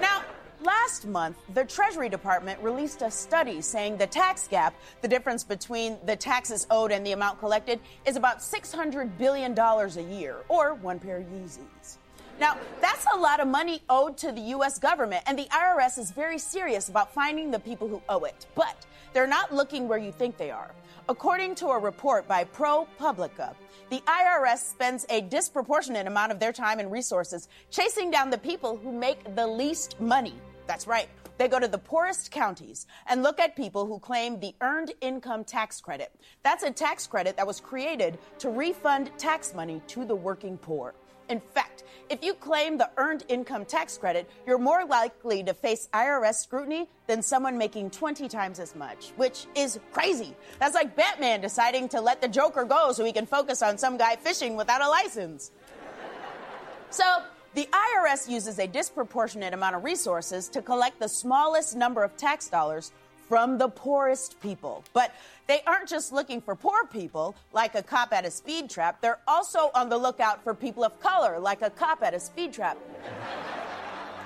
Now, 0.00 0.22
last 0.62 1.06
month, 1.06 1.36
the 1.52 1.64
Treasury 1.64 2.08
Department 2.08 2.58
released 2.62 3.02
a 3.02 3.10
study 3.10 3.60
saying 3.60 3.98
the 3.98 4.06
tax 4.06 4.48
gap, 4.48 4.74
the 5.02 5.08
difference 5.08 5.44
between 5.44 5.98
the 6.06 6.16
taxes 6.16 6.66
owed 6.70 6.90
and 6.90 7.04
the 7.04 7.12
amount 7.12 7.38
collected, 7.38 7.80
is 8.06 8.16
about 8.16 8.38
$600 8.38 9.18
billion 9.18 9.58
a 9.58 10.16
year, 10.16 10.36
or 10.48 10.74
one 10.74 10.98
pair 10.98 11.18
of 11.18 11.24
Yeezys. 11.24 11.98
Now, 12.40 12.56
that's 12.80 13.04
a 13.12 13.18
lot 13.18 13.40
of 13.40 13.48
money 13.48 13.82
owed 13.90 14.16
to 14.18 14.32
the 14.32 14.40
U.S. 14.40 14.78
government, 14.78 15.22
and 15.26 15.38
the 15.38 15.44
IRS 15.52 15.98
is 15.98 16.10
very 16.10 16.38
serious 16.38 16.88
about 16.88 17.12
finding 17.12 17.50
the 17.50 17.58
people 17.58 17.86
who 17.86 18.00
owe 18.08 18.24
it. 18.24 18.46
But 18.54 18.86
they're 19.12 19.26
not 19.26 19.54
looking 19.54 19.86
where 19.86 19.98
you 19.98 20.10
think 20.10 20.38
they 20.38 20.50
are. 20.50 20.70
According 21.10 21.56
to 21.56 21.66
a 21.66 21.78
report 21.78 22.26
by 22.26 22.44
ProPublica, 22.44 23.54
the 23.90 24.02
IRS 24.06 24.58
spends 24.58 25.04
a 25.10 25.20
disproportionate 25.20 26.06
amount 26.06 26.32
of 26.32 26.40
their 26.40 26.52
time 26.52 26.78
and 26.78 26.90
resources 26.90 27.48
chasing 27.70 28.10
down 28.10 28.30
the 28.30 28.38
people 28.38 28.78
who 28.78 28.90
make 28.90 29.36
the 29.36 29.46
least 29.46 30.00
money. 30.00 30.34
That's 30.66 30.86
right. 30.86 31.10
They 31.36 31.48
go 31.48 31.58
to 31.58 31.68
the 31.68 31.76
poorest 31.78 32.30
counties 32.30 32.86
and 33.06 33.22
look 33.22 33.38
at 33.38 33.54
people 33.54 33.84
who 33.84 33.98
claim 33.98 34.40
the 34.40 34.54
Earned 34.62 34.92
Income 35.02 35.44
Tax 35.44 35.78
Credit. 35.80 36.10
That's 36.42 36.62
a 36.62 36.70
tax 36.70 37.06
credit 37.06 37.36
that 37.36 37.46
was 37.46 37.60
created 37.60 38.18
to 38.38 38.48
refund 38.48 39.10
tax 39.18 39.52
money 39.54 39.82
to 39.88 40.06
the 40.06 40.14
working 40.14 40.56
poor. 40.56 40.94
In 41.30 41.40
fact, 41.40 41.79
if 42.10 42.24
you 42.24 42.34
claim 42.34 42.76
the 42.76 42.90
Earned 42.96 43.24
Income 43.28 43.66
Tax 43.66 43.96
Credit, 43.96 44.28
you're 44.44 44.58
more 44.58 44.84
likely 44.84 45.44
to 45.44 45.54
face 45.54 45.88
IRS 45.94 46.34
scrutiny 46.34 46.88
than 47.06 47.22
someone 47.22 47.56
making 47.56 47.90
20 47.90 48.28
times 48.28 48.58
as 48.58 48.74
much, 48.74 49.12
which 49.16 49.46
is 49.54 49.78
crazy. 49.92 50.34
That's 50.58 50.74
like 50.74 50.96
Batman 50.96 51.40
deciding 51.40 51.88
to 51.90 52.00
let 52.00 52.20
the 52.20 52.26
Joker 52.26 52.64
go 52.64 52.90
so 52.90 53.04
he 53.04 53.12
can 53.12 53.26
focus 53.26 53.62
on 53.62 53.78
some 53.78 53.96
guy 53.96 54.16
fishing 54.16 54.56
without 54.56 54.82
a 54.82 54.88
license. 54.88 55.52
So, 56.90 57.22
the 57.54 57.68
IRS 57.72 58.28
uses 58.28 58.58
a 58.60 58.66
disproportionate 58.66 59.54
amount 59.54 59.74
of 59.74 59.82
resources 59.82 60.48
to 60.50 60.62
collect 60.62 61.00
the 61.00 61.08
smallest 61.08 61.76
number 61.76 62.04
of 62.04 62.16
tax 62.16 62.48
dollars 62.48 62.92
from 63.30 63.58
the 63.58 63.68
poorest 63.68 64.40
people. 64.42 64.82
But 64.92 65.14
they 65.46 65.62
aren't 65.64 65.88
just 65.88 66.12
looking 66.12 66.40
for 66.40 66.56
poor 66.56 66.84
people, 66.86 67.36
like 67.52 67.76
a 67.76 67.82
cop 67.82 68.12
at 68.12 68.24
a 68.24 68.30
speed 68.30 68.68
trap. 68.68 69.00
They're 69.00 69.20
also 69.28 69.70
on 69.72 69.88
the 69.88 69.96
lookout 69.96 70.42
for 70.42 70.52
people 70.52 70.82
of 70.82 70.98
color, 70.98 71.38
like 71.38 71.62
a 71.62 71.70
cop 71.70 72.02
at 72.02 72.12
a 72.12 72.18
speed 72.18 72.52
trap. 72.52 72.76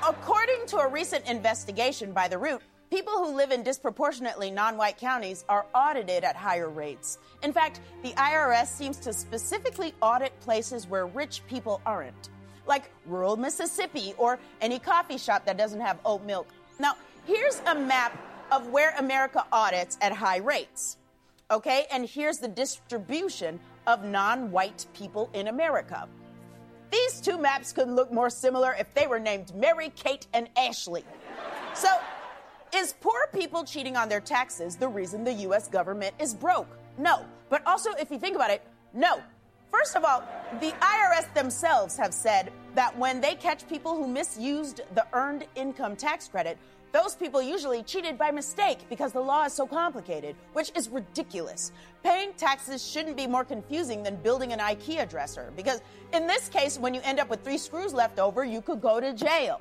According 0.09 0.67
to 0.69 0.79
a 0.79 0.89
recent 0.89 1.29
investigation 1.29 2.13
by 2.13 2.29
The 2.29 2.39
Root, 2.39 2.63
people 2.89 3.13
who 3.13 3.37
live 3.37 3.51
in 3.51 3.63
disproportionately 3.63 4.51
non 4.51 4.79
white 4.79 4.97
counties 4.97 5.45
are 5.51 5.67
audited 5.75 6.25
at 6.25 6.35
higher 6.35 6.71
rates. 6.71 7.19
In 7.43 7.53
fact, 7.53 7.81
the 8.03 8.13
IRS 8.13 8.69
seems 8.69 8.97
to 9.01 9.13
specifically 9.13 9.93
audit 10.01 10.33
places 10.41 10.87
where 10.89 11.05
rich 11.05 11.43
people 11.47 11.83
aren't, 11.85 12.31
like 12.67 12.91
rural 13.05 13.37
Mississippi 13.37 14.15
or 14.17 14.39
any 14.63 14.79
coffee 14.79 15.19
shop 15.19 15.45
that 15.45 15.59
doesn't 15.59 15.83
have 15.83 15.99
oat 16.07 16.25
milk. 16.25 16.49
Now, 16.79 16.95
here's 17.27 17.61
a 17.67 17.75
map 17.75 18.19
of 18.51 18.69
where 18.69 18.95
America 18.99 19.45
audits 19.53 19.99
at 20.01 20.13
high 20.13 20.39
rates. 20.39 20.99
Okay, 21.51 21.87
and 21.93 22.09
here's 22.09 22.39
the 22.39 22.49
distribution 22.49 23.61
of 23.87 24.05
non 24.05 24.51
white 24.51 24.87
people 24.95 25.31
in 25.35 25.49
America. 25.49 26.09
These 26.91 27.21
two 27.21 27.39
maps 27.39 27.73
couldn't 27.73 27.97
look 27.97 28.13
more 28.13 28.31
similar 28.31 28.75
if 28.79 28.93
they 28.95 29.07
were 29.07 29.19
named 29.19 29.55
Mary, 29.55 29.91
Kate, 29.97 30.27
and 30.33 30.49
Ashley. 30.57 31.05
So, 31.75 31.89
is 32.75 32.95
poor 33.01 33.29
people 33.33 33.65
cheating 33.65 33.97
on 33.97 34.09
their 34.09 34.21
taxes 34.21 34.77
the 34.77 34.89
reason 34.89 35.25
the 35.25 35.33
US 35.49 35.69
government 35.69 36.15
is 36.19 36.35
broke? 36.35 36.69
No. 36.99 37.25
But 37.49 37.67
also, 37.67 37.91
if 37.93 38.11
you 38.11 38.19
think 38.19 38.37
about 38.37 38.51
it, 38.51 38.63
no. 38.93 39.21
First 39.71 39.97
of 39.97 40.05
all, 40.05 40.23
the 40.61 40.71
IRS 40.71 41.33
themselves 41.35 41.97
have 41.97 42.15
said 42.15 42.53
that 42.75 42.97
when 42.97 43.21
they 43.21 43.35
catch 43.35 43.69
people 43.69 43.97
who 43.97 44.07
misused 44.07 44.83
the 44.95 45.05
earned 45.13 45.47
income 45.57 45.97
tax 45.97 46.29
credit, 46.29 46.59
those 46.95 47.17
people 47.17 47.43
usually 47.43 47.83
cheated 47.83 48.17
by 48.17 48.31
mistake 48.31 48.79
because 48.89 49.11
the 49.11 49.21
law 49.21 49.45
is 49.45 49.53
so 49.53 49.67
complicated, 49.67 50.37
which 50.53 50.71
is 50.77 50.89
ridiculous. 50.89 51.73
Paying 52.05 52.33
taxes 52.35 52.89
shouldn't 52.89 53.17
be 53.17 53.27
more 53.27 53.45
confusing 53.45 54.05
than 54.05 54.15
building 54.15 54.53
an 54.53 54.61
IKEA 54.61 55.11
dresser 55.11 55.53
because 55.57 55.83
in 56.13 56.29
this 56.29 56.49
case, 56.49 56.79
when 56.79 56.95
you 56.95 57.01
end 57.03 57.19
up 57.19 57.29
with 57.29 57.43
three 57.43 57.59
screws 57.59 57.93
left 57.93 58.21
over, 58.21 58.45
you 58.45 58.63
could 58.63 58.81
go 58.81 59.01
to 59.01 59.13
jail. 59.13 59.61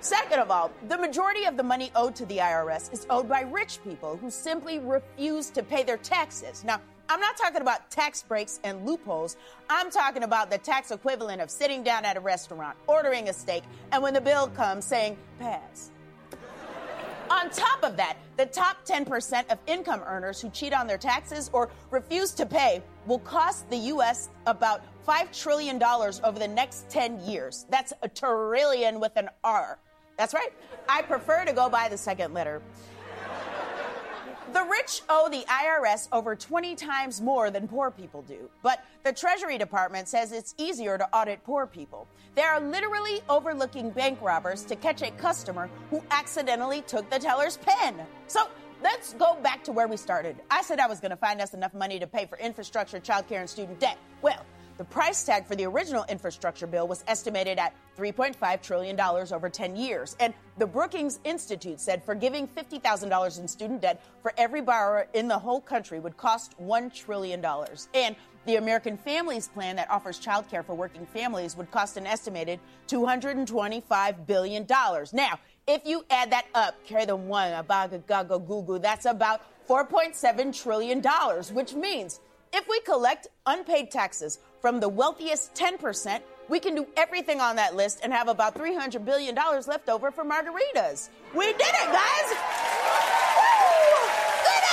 Second 0.00 0.38
of 0.38 0.50
all, 0.50 0.70
the 0.88 0.96
majority 0.96 1.44
of 1.44 1.58
the 1.58 1.62
money 1.62 1.92
owed 1.94 2.14
to 2.14 2.24
the 2.24 2.38
IRS 2.38 2.90
is 2.94 3.06
owed 3.10 3.28
by 3.28 3.42
rich 3.42 3.78
people 3.84 4.16
who 4.16 4.30
simply 4.30 4.78
refuse 4.78 5.50
to 5.50 5.62
pay 5.62 5.82
their 5.82 5.98
taxes. 5.98 6.64
Now, 6.64 6.80
I'm 7.10 7.20
not 7.20 7.36
talking 7.36 7.60
about 7.60 7.90
tax 7.90 8.22
breaks 8.22 8.58
and 8.64 8.86
loopholes. 8.86 9.36
I'm 9.68 9.90
talking 9.90 10.22
about 10.22 10.50
the 10.50 10.56
tax 10.56 10.92
equivalent 10.92 11.42
of 11.42 11.50
sitting 11.50 11.82
down 11.82 12.06
at 12.06 12.16
a 12.16 12.20
restaurant, 12.20 12.78
ordering 12.86 13.28
a 13.28 13.34
steak, 13.34 13.64
and 13.92 14.02
when 14.02 14.14
the 14.14 14.20
bill 14.22 14.48
comes, 14.48 14.86
saying, 14.86 15.18
pass. 15.38 15.90
On 17.30 17.48
top 17.48 17.84
of 17.84 17.96
that, 17.96 18.16
the 18.36 18.46
top 18.46 18.84
10% 18.84 19.52
of 19.52 19.58
income 19.68 20.02
earners 20.04 20.40
who 20.40 20.50
cheat 20.50 20.72
on 20.72 20.88
their 20.88 20.98
taxes 20.98 21.48
or 21.52 21.70
refuse 21.92 22.32
to 22.32 22.44
pay 22.44 22.82
will 23.06 23.20
cost 23.20 23.70
the 23.70 23.76
U.S. 23.76 24.30
about 24.46 24.82
$5 25.06 25.40
trillion 25.40 25.80
over 25.80 26.38
the 26.40 26.48
next 26.48 26.90
10 26.90 27.20
years. 27.20 27.66
That's 27.70 27.92
a 28.02 28.08
trillion 28.08 28.98
with 28.98 29.16
an 29.16 29.28
R. 29.44 29.78
That's 30.16 30.34
right. 30.34 30.52
I 30.88 31.02
prefer 31.02 31.44
to 31.44 31.52
go 31.52 31.70
by 31.70 31.88
the 31.88 31.96
second 31.96 32.34
letter. 32.34 32.62
The 34.52 34.64
rich 34.64 35.02
owe 35.08 35.28
the 35.30 35.44
IRS 35.44 36.08
over 36.10 36.34
20 36.34 36.74
times 36.74 37.20
more 37.20 37.52
than 37.52 37.68
poor 37.68 37.92
people 37.92 38.22
do, 38.22 38.50
but 38.64 38.84
the 39.04 39.12
Treasury 39.12 39.58
Department 39.58 40.08
says 40.08 40.32
it's 40.32 40.56
easier 40.58 40.98
to 40.98 41.08
audit 41.14 41.44
poor 41.44 41.68
people. 41.68 42.08
They 42.34 42.42
are 42.42 42.58
literally 42.60 43.20
overlooking 43.28 43.90
bank 43.90 44.20
robbers 44.20 44.64
to 44.64 44.74
catch 44.74 45.02
a 45.02 45.12
customer 45.12 45.70
who 45.90 46.02
accidentally 46.10 46.82
took 46.82 47.08
the 47.10 47.20
teller's 47.20 47.58
pen. 47.58 48.04
So 48.26 48.48
let's 48.82 49.14
go 49.14 49.36
back 49.40 49.62
to 49.64 49.72
where 49.72 49.86
we 49.86 49.96
started. 49.96 50.34
I 50.50 50.62
said 50.62 50.80
I 50.80 50.88
was 50.88 50.98
going 50.98 51.12
to 51.12 51.16
find 51.16 51.40
us 51.40 51.54
enough 51.54 51.72
money 51.72 52.00
to 52.00 52.08
pay 52.08 52.26
for 52.26 52.36
infrastructure, 52.36 52.98
childcare, 52.98 53.38
and 53.38 53.48
student 53.48 53.78
debt. 53.78 53.98
Well, 54.20 54.44
the 54.80 54.84
price 54.86 55.22
tag 55.24 55.44
for 55.44 55.54
the 55.54 55.66
original 55.66 56.06
infrastructure 56.08 56.66
bill 56.66 56.88
was 56.88 57.04
estimated 57.06 57.58
at 57.58 57.74
$3.5 57.98 58.62
trillion 58.62 58.98
over 58.98 59.50
10 59.50 59.76
years. 59.76 60.16
And 60.18 60.32
the 60.56 60.66
Brookings 60.66 61.20
Institute 61.22 61.78
said 61.78 62.02
forgiving 62.02 62.48
$50,000 62.48 63.40
in 63.40 63.46
student 63.46 63.82
debt 63.82 64.02
for 64.22 64.32
every 64.38 64.62
borrower 64.62 65.06
in 65.12 65.28
the 65.28 65.38
whole 65.38 65.60
country 65.60 66.00
would 66.00 66.16
cost 66.16 66.58
$1 66.58 66.94
trillion. 66.94 67.44
And 67.92 68.16
the 68.46 68.56
American 68.56 68.96
Families 68.96 69.48
Plan 69.48 69.76
that 69.76 69.90
offers 69.90 70.18
child 70.18 70.48
care 70.48 70.62
for 70.62 70.74
working 70.74 71.04
families 71.04 71.58
would 71.58 71.70
cost 71.70 71.98
an 71.98 72.06
estimated 72.06 72.58
$225 72.88 74.26
billion. 74.26 74.66
Now, 75.12 75.38
if 75.68 75.82
you 75.84 76.06
add 76.08 76.32
that 76.32 76.46
up, 76.54 76.82
carry 76.86 77.04
the 77.04 77.16
one, 77.16 77.52
abaga, 77.52 78.02
gaga, 78.06 78.38
goo 78.38 78.78
that's 78.78 79.04
about 79.04 79.42
$4.7 79.68 80.58
trillion, 80.58 81.02
which 81.52 81.74
means 81.74 82.20
if 82.52 82.66
we 82.66 82.80
collect 82.80 83.28
unpaid 83.46 83.90
taxes 83.90 84.40
from 84.60 84.80
the 84.80 84.88
wealthiest 84.88 85.54
10%, 85.54 86.20
we 86.48 86.60
can 86.60 86.74
do 86.74 86.86
everything 86.96 87.40
on 87.40 87.56
that 87.56 87.76
list 87.76 88.00
and 88.02 88.12
have 88.12 88.28
about 88.28 88.54
$300 88.54 89.04
billion 89.04 89.34
left 89.34 89.88
over 89.88 90.10
for 90.10 90.24
margaritas. 90.24 91.08
We 91.34 91.46
did 91.46 91.60
it, 91.60 91.92
guys! 91.92 92.28
Woo! 92.28 93.00
It! 94.46 94.64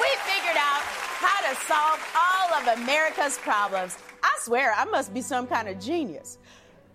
We 0.00 0.08
figured 0.24 0.56
out 0.56 0.82
how 1.20 1.50
to 1.50 1.54
solve 1.66 2.00
all 2.16 2.54
of 2.60 2.78
America's 2.80 3.38
problems. 3.38 3.98
I 4.22 4.36
swear, 4.40 4.72
I 4.74 4.84
must 4.86 5.12
be 5.12 5.20
some 5.20 5.46
kind 5.46 5.68
of 5.68 5.80
genius. 5.80 6.38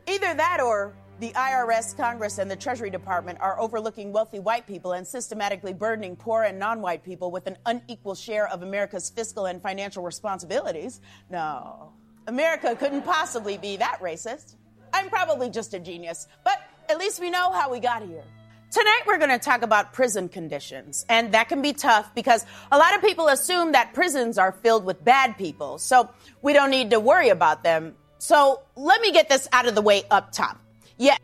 Either 0.08 0.34
that 0.34 0.60
or 0.62 0.94
the 1.24 1.32
IRS, 1.32 1.96
Congress, 1.96 2.38
and 2.38 2.52
the 2.52 2.56
Treasury 2.58 2.90
Department 2.90 3.40
are 3.40 3.58
overlooking 3.58 4.12
wealthy 4.12 4.40
white 4.40 4.68
people 4.68 4.92
and 4.92 5.08
systematically 5.08 5.72
burdening 5.72 6.18
poor 6.18 6.44
and 6.44 6.60
non 6.60 6.82
white 6.82 7.02
people 7.02 7.32
with 7.32 7.48
an 7.48 7.56
unequal 7.66 8.14
share 8.14 8.50
of 8.50 8.62
America's 8.62 9.10
fiscal 9.10 9.46
and 9.46 9.62
financial 9.62 10.04
responsibilities. 10.04 11.00
No, 11.30 11.94
America 12.28 12.76
couldn't 12.76 13.04
possibly 13.04 13.58
be 13.58 13.78
that 13.78 14.02
racist. 14.02 14.56
I'm 14.92 15.08
probably 15.08 15.50
just 15.50 15.74
a 15.74 15.80
genius, 15.80 16.28
but 16.44 16.62
at 16.90 16.98
least 16.98 17.22
we 17.22 17.30
know 17.30 17.54
how 17.54 17.72
we 17.72 17.80
got 17.80 18.04
here. 18.04 18.26
Tonight, 18.70 19.04
we're 19.08 19.18
going 19.18 19.30
to 19.30 19.40
talk 19.40 19.62
about 19.62 19.94
prison 19.94 20.28
conditions, 20.28 21.06
and 21.08 21.34
that 21.34 21.48
can 21.48 21.62
be 21.62 21.72
tough 21.72 22.14
because 22.14 22.46
a 22.70 22.78
lot 22.78 22.96
of 22.96 23.02
people 23.02 23.30
assume 23.30 23.72
that 23.72 23.94
prisons 23.94 24.38
are 24.38 24.52
filled 24.52 24.84
with 24.84 25.02
bad 25.06 25.38
people, 25.38 25.78
so 25.78 26.10
we 26.42 26.52
don't 26.52 26.70
need 26.70 26.90
to 26.90 27.00
worry 27.00 27.30
about 27.30 27.64
them. 27.64 27.96
So 28.18 28.62
let 28.76 29.00
me 29.00 29.14
get 29.14 29.30
this 29.30 29.48
out 29.54 29.68
of 29.68 29.76
the 29.76 29.82
way 29.82 30.04
up 30.12 30.34
top. 30.34 30.60
Yeah. 30.98 31.18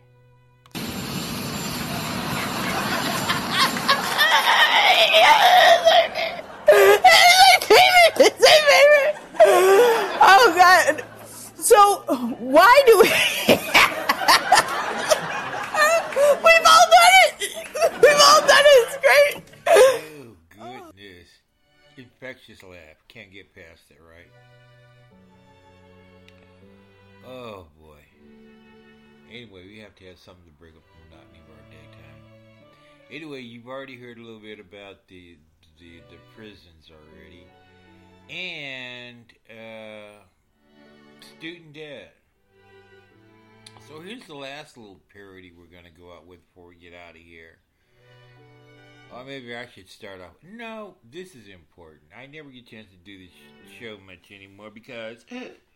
It's 8.22 8.36
a 8.36 8.52
baby 8.68 9.04
Oh 10.22 10.54
God. 10.58 11.04
So 11.58 12.02
why 12.40 12.84
do 12.86 13.00
we? 13.00 13.10
We've 16.44 16.68
all 16.68 16.88
done 16.92 17.16
it. 17.24 17.34
We've 18.02 18.22
all 18.28 18.42
done 18.42 18.66
it. 18.66 18.88
It's 18.88 18.98
great. 18.98 19.36
Oh, 19.68 20.36
goodness. 20.50 21.30
Infectious 21.98 22.64
laugh. 22.64 22.98
Can't 23.08 23.32
get 23.32 23.54
past 23.56 23.92
it, 23.92 24.00
right? 24.02 24.28
Oh, 27.26 27.68
boy. 27.79 27.79
Anyway, 29.30 29.64
we 29.68 29.80
have 29.80 29.96
to 29.96 30.06
have 30.06 30.18
something 30.18 30.46
to 30.46 30.52
break 30.60 30.76
up 30.76 30.82
the 30.84 31.16
monotony 31.16 31.40
of 31.40 31.54
our 31.54 31.70
daytime. 31.70 32.10
Anyway, 33.12 33.42
you've 33.42 33.68
already 33.68 33.96
heard 34.00 34.18
a 34.18 34.22
little 34.22 34.40
bit 34.40 34.60
about 34.60 35.08
the 35.08 35.38
the, 35.80 36.02
the 36.10 36.18
prisons 36.36 36.92
already, 36.92 37.46
and 38.30 39.26
uh, 39.50 40.24
student 41.38 41.74
debt. 41.74 42.16
So 43.88 44.02
here's 44.02 44.26
the 44.26 44.36
last 44.36 44.78
little 44.78 45.00
parody 45.14 45.52
we're 45.58 45.66
gonna 45.66 45.90
go 45.90 46.14
out 46.14 46.28
with 46.28 46.40
before 46.48 46.70
we 46.70 46.76
get 46.76 46.94
out 46.94 47.12
of 47.12 47.22
here. 47.22 47.58
Or 49.12 49.24
maybe 49.24 49.56
I 49.56 49.68
should 49.68 49.90
start 49.90 50.22
off. 50.22 50.36
No, 50.44 50.96
this 51.10 51.34
is 51.34 51.48
important. 51.48 52.12
I 52.16 52.28
never 52.28 52.50
get 52.50 52.68
a 52.68 52.70
chance 52.70 52.88
to 52.92 52.98
do 52.98 53.18
this 53.18 53.34
show 53.80 53.98
much 54.06 54.32
anymore 54.32 54.70
because 54.70 55.26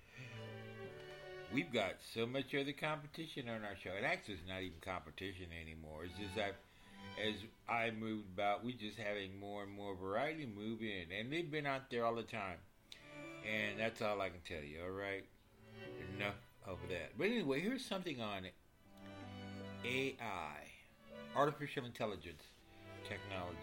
we've 1.54 1.72
got 1.72 1.94
so 2.14 2.26
much 2.26 2.56
other 2.56 2.74
competition 2.74 3.48
on 3.48 3.64
our 3.64 3.76
show. 3.82 3.92
It 3.92 4.04
actually 4.04 4.36
is 4.36 4.48
not 4.48 4.62
even 4.62 4.80
competition 4.82 5.48
anymore. 5.62 6.06
It's 6.06 6.18
just 6.20 6.36
that 6.36 6.56
as 7.22 7.36
I 7.70 7.92
moved 7.92 8.26
about, 8.34 8.66
we're 8.66 8.78
just 8.78 8.98
having 8.98 9.40
more 9.40 9.64
and 9.64 9.72
more 9.72 9.96
variety 9.96 10.46
move 10.48 10.82
in, 10.82 11.16
and 11.18 11.32
they've 11.32 11.50
been 11.50 11.68
out 11.68 11.90
there 11.92 12.06
all 12.06 12.16
the 12.16 12.24
time. 12.24 12.58
And 13.46 13.80
that's 13.80 14.02
all 14.02 14.22
I 14.22 14.30
can 14.30 14.40
tell 14.48 14.64
you. 14.64 14.80
All 14.84 14.92
right, 14.92 15.24
enough 16.16 16.36
of 16.66 16.78
that. 16.90 17.18
But 17.18 17.28
anyway, 17.28 17.60
here's 17.62 17.86
something 17.86 18.22
on. 18.22 18.48
AI, 19.86 20.58
artificial 21.36 21.86
intelligence 21.86 22.42
technology. 23.08 23.58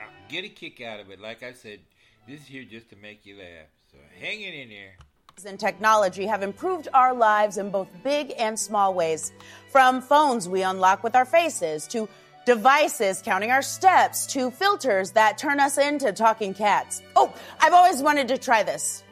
Uh, 0.00 0.08
Get 0.28 0.44
a 0.44 0.48
kick 0.48 0.80
out 0.80 0.98
of 0.98 1.10
it. 1.10 1.20
Like 1.20 1.42
I 1.42 1.52
said, 1.52 1.80
this 2.26 2.40
is 2.40 2.46
here 2.46 2.64
just 2.64 2.88
to 2.90 2.96
make 2.96 3.26
you 3.26 3.36
laugh. 3.36 3.68
So 3.92 3.98
hang 4.18 4.40
it 4.40 4.54
in 4.54 4.70
there. 4.70 4.96
And 5.44 5.60
technology 5.60 6.24
have 6.24 6.42
improved 6.42 6.88
our 6.94 7.12
lives 7.12 7.58
in 7.58 7.68
both 7.68 7.88
big 8.02 8.32
and 8.38 8.58
small 8.58 8.94
ways. 8.94 9.32
From 9.68 10.00
phones 10.00 10.48
we 10.48 10.62
unlock 10.62 11.04
with 11.04 11.14
our 11.14 11.26
faces 11.26 11.86
to 11.88 12.08
devices 12.46 13.20
counting 13.22 13.50
our 13.50 13.60
steps 13.60 14.24
to 14.28 14.50
filters 14.50 15.10
that 15.12 15.36
turn 15.36 15.60
us 15.60 15.76
into 15.76 16.10
talking 16.12 16.54
cats. 16.54 17.02
Oh, 17.16 17.34
I've 17.60 17.74
always 17.74 18.02
wanted 18.02 18.28
to 18.28 18.38
try 18.38 18.62
this. 18.62 19.04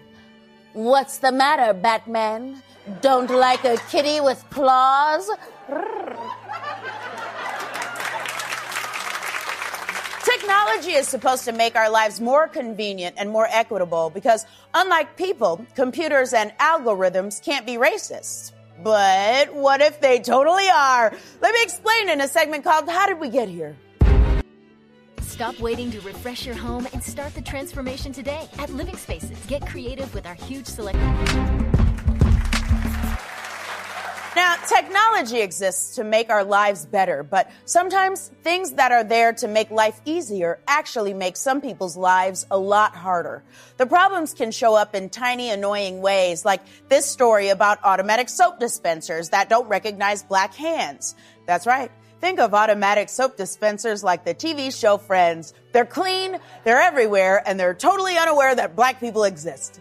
What's 0.72 1.18
the 1.18 1.30
matter, 1.30 1.74
Batman? 1.74 2.62
Don't 3.02 3.28
like 3.28 3.64
a 3.66 3.76
kitty 3.90 4.20
with 4.20 4.42
claws? 4.48 5.30
Technology 10.44 10.92
is 10.92 11.08
supposed 11.08 11.46
to 11.46 11.52
make 11.52 11.74
our 11.74 11.88
lives 11.88 12.20
more 12.20 12.46
convenient 12.48 13.16
and 13.16 13.30
more 13.30 13.48
equitable 13.50 14.10
because, 14.10 14.44
unlike 14.74 15.16
people, 15.16 15.64
computers 15.74 16.34
and 16.34 16.52
algorithms 16.58 17.42
can't 17.42 17.64
be 17.64 17.78
racist. 17.78 18.52
But 18.82 19.54
what 19.54 19.80
if 19.80 20.02
they 20.02 20.18
totally 20.18 20.68
are? 20.68 21.14
Let 21.40 21.54
me 21.54 21.62
explain 21.62 22.10
in 22.10 22.20
a 22.20 22.28
segment 22.28 22.62
called 22.62 22.90
How 22.90 23.06
Did 23.06 23.20
We 23.20 23.30
Get 23.30 23.48
Here? 23.48 23.74
Stop 25.22 25.58
waiting 25.60 25.90
to 25.92 26.00
refresh 26.02 26.44
your 26.44 26.56
home 26.56 26.86
and 26.92 27.02
start 27.02 27.34
the 27.34 27.40
transformation 27.40 28.12
today 28.12 28.46
at 28.58 28.68
Living 28.68 28.98
Spaces. 28.98 29.38
Get 29.46 29.66
creative 29.66 30.12
with 30.12 30.26
our 30.26 30.34
huge 30.34 30.66
selection. 30.66 31.83
Now, 34.36 34.56
technology 34.66 35.40
exists 35.40 35.94
to 35.94 36.02
make 36.02 36.28
our 36.28 36.42
lives 36.42 36.86
better, 36.86 37.22
but 37.22 37.52
sometimes 37.66 38.32
things 38.42 38.72
that 38.72 38.90
are 38.90 39.04
there 39.04 39.32
to 39.34 39.46
make 39.46 39.70
life 39.70 40.00
easier 40.04 40.58
actually 40.66 41.14
make 41.14 41.36
some 41.36 41.60
people's 41.60 41.96
lives 41.96 42.44
a 42.50 42.58
lot 42.58 42.96
harder. 42.96 43.44
The 43.76 43.86
problems 43.86 44.34
can 44.34 44.50
show 44.50 44.74
up 44.74 44.96
in 44.96 45.08
tiny, 45.08 45.50
annoying 45.50 46.00
ways, 46.00 46.44
like 46.44 46.62
this 46.88 47.06
story 47.06 47.50
about 47.50 47.78
automatic 47.84 48.28
soap 48.28 48.58
dispensers 48.58 49.28
that 49.28 49.48
don't 49.48 49.68
recognize 49.68 50.24
black 50.24 50.52
hands. 50.54 51.14
That's 51.46 51.64
right. 51.64 51.92
Think 52.20 52.40
of 52.40 52.54
automatic 52.54 53.10
soap 53.10 53.36
dispensers 53.36 54.02
like 54.02 54.24
the 54.24 54.34
TV 54.34 54.76
show 54.76 54.98
Friends. 54.98 55.54
They're 55.72 55.86
clean, 55.86 56.38
they're 56.64 56.82
everywhere, 56.82 57.40
and 57.46 57.60
they're 57.60 57.74
totally 57.74 58.18
unaware 58.18 58.52
that 58.54 58.74
black 58.74 58.98
people 58.98 59.22
exist. 59.22 59.78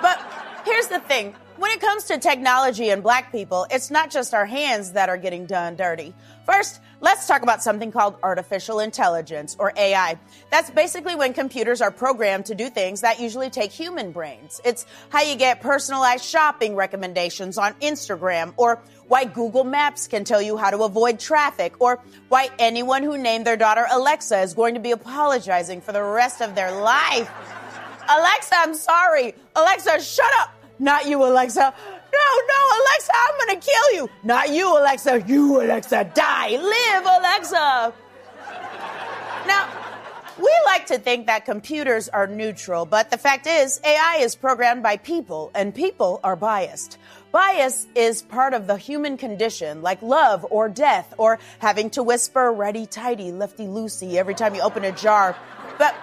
But 0.00 0.18
here's 0.64 0.86
the 0.86 1.00
thing 1.00 1.34
when 1.62 1.70
it 1.70 1.80
comes 1.80 2.02
to 2.02 2.18
technology 2.18 2.90
and 2.90 3.04
black 3.04 3.30
people, 3.30 3.68
it's 3.70 3.88
not 3.88 4.10
just 4.10 4.34
our 4.34 4.46
hands 4.46 4.94
that 4.94 5.08
are 5.08 5.16
getting 5.16 5.46
done 5.46 5.76
dirty. 5.76 6.12
First, 6.44 6.80
let's 7.00 7.28
talk 7.28 7.42
about 7.42 7.62
something 7.62 7.92
called 7.92 8.16
artificial 8.20 8.80
intelligence 8.80 9.54
or 9.60 9.72
AI. 9.76 10.18
That's 10.50 10.72
basically 10.72 11.14
when 11.14 11.34
computers 11.34 11.80
are 11.80 11.92
programmed 11.92 12.46
to 12.46 12.56
do 12.56 12.68
things 12.68 13.02
that 13.02 13.20
usually 13.20 13.48
take 13.48 13.70
human 13.70 14.10
brains. 14.10 14.60
It's 14.64 14.86
how 15.10 15.22
you 15.22 15.36
get 15.36 15.60
personalized 15.60 16.24
shopping 16.24 16.74
recommendations 16.74 17.58
on 17.58 17.74
Instagram 17.74 18.54
or 18.56 18.82
why 19.06 19.24
Google 19.24 19.62
Maps 19.62 20.08
can 20.08 20.24
tell 20.24 20.42
you 20.42 20.56
how 20.56 20.70
to 20.70 20.82
avoid 20.82 21.20
traffic 21.20 21.80
or 21.80 22.00
why 22.28 22.48
anyone 22.58 23.04
who 23.04 23.16
named 23.16 23.46
their 23.46 23.56
daughter 23.56 23.86
Alexa 23.88 24.40
is 24.40 24.52
going 24.52 24.74
to 24.74 24.80
be 24.80 24.90
apologizing 24.90 25.80
for 25.80 25.92
the 25.92 26.02
rest 26.02 26.42
of 26.42 26.56
their 26.56 26.72
life. 26.72 27.30
Alexa, 28.10 28.54
I'm 28.56 28.74
sorry. 28.74 29.36
Alexa, 29.54 30.00
shut 30.02 30.32
up. 30.40 30.56
Not 30.82 31.06
you, 31.06 31.22
Alexa. 31.22 31.60
No, 31.60 32.28
no, 32.48 32.78
Alexa, 32.80 33.12
I'm 33.14 33.38
gonna 33.38 33.60
kill 33.60 33.94
you. 33.94 34.10
Not 34.24 34.50
you, 34.50 34.66
Alexa. 34.66 35.22
You, 35.28 35.62
Alexa, 35.62 36.10
die. 36.12 36.56
Live, 36.56 37.04
Alexa. 37.06 37.94
Now, 39.46 39.68
we 40.40 40.52
like 40.66 40.86
to 40.86 40.98
think 40.98 41.28
that 41.28 41.44
computers 41.44 42.08
are 42.08 42.26
neutral, 42.26 42.84
but 42.84 43.12
the 43.12 43.16
fact 43.16 43.46
is, 43.46 43.80
AI 43.84 44.16
is 44.22 44.34
programmed 44.34 44.82
by 44.82 44.96
people, 44.96 45.52
and 45.54 45.72
people 45.72 46.18
are 46.24 46.34
biased. 46.34 46.98
Bias 47.30 47.86
is 47.94 48.20
part 48.20 48.52
of 48.52 48.66
the 48.66 48.76
human 48.76 49.16
condition, 49.16 49.82
like 49.82 50.02
love 50.02 50.44
or 50.50 50.68
death, 50.68 51.14
or 51.16 51.38
having 51.60 51.90
to 51.90 52.02
whisper 52.02 52.50
righty 52.50 52.86
tighty, 52.86 53.30
lefty 53.30 53.66
loosey 53.66 54.14
every 54.14 54.34
time 54.34 54.56
you 54.56 54.62
open 54.62 54.84
a 54.84 54.90
jar. 54.90 55.36
But 55.78 55.94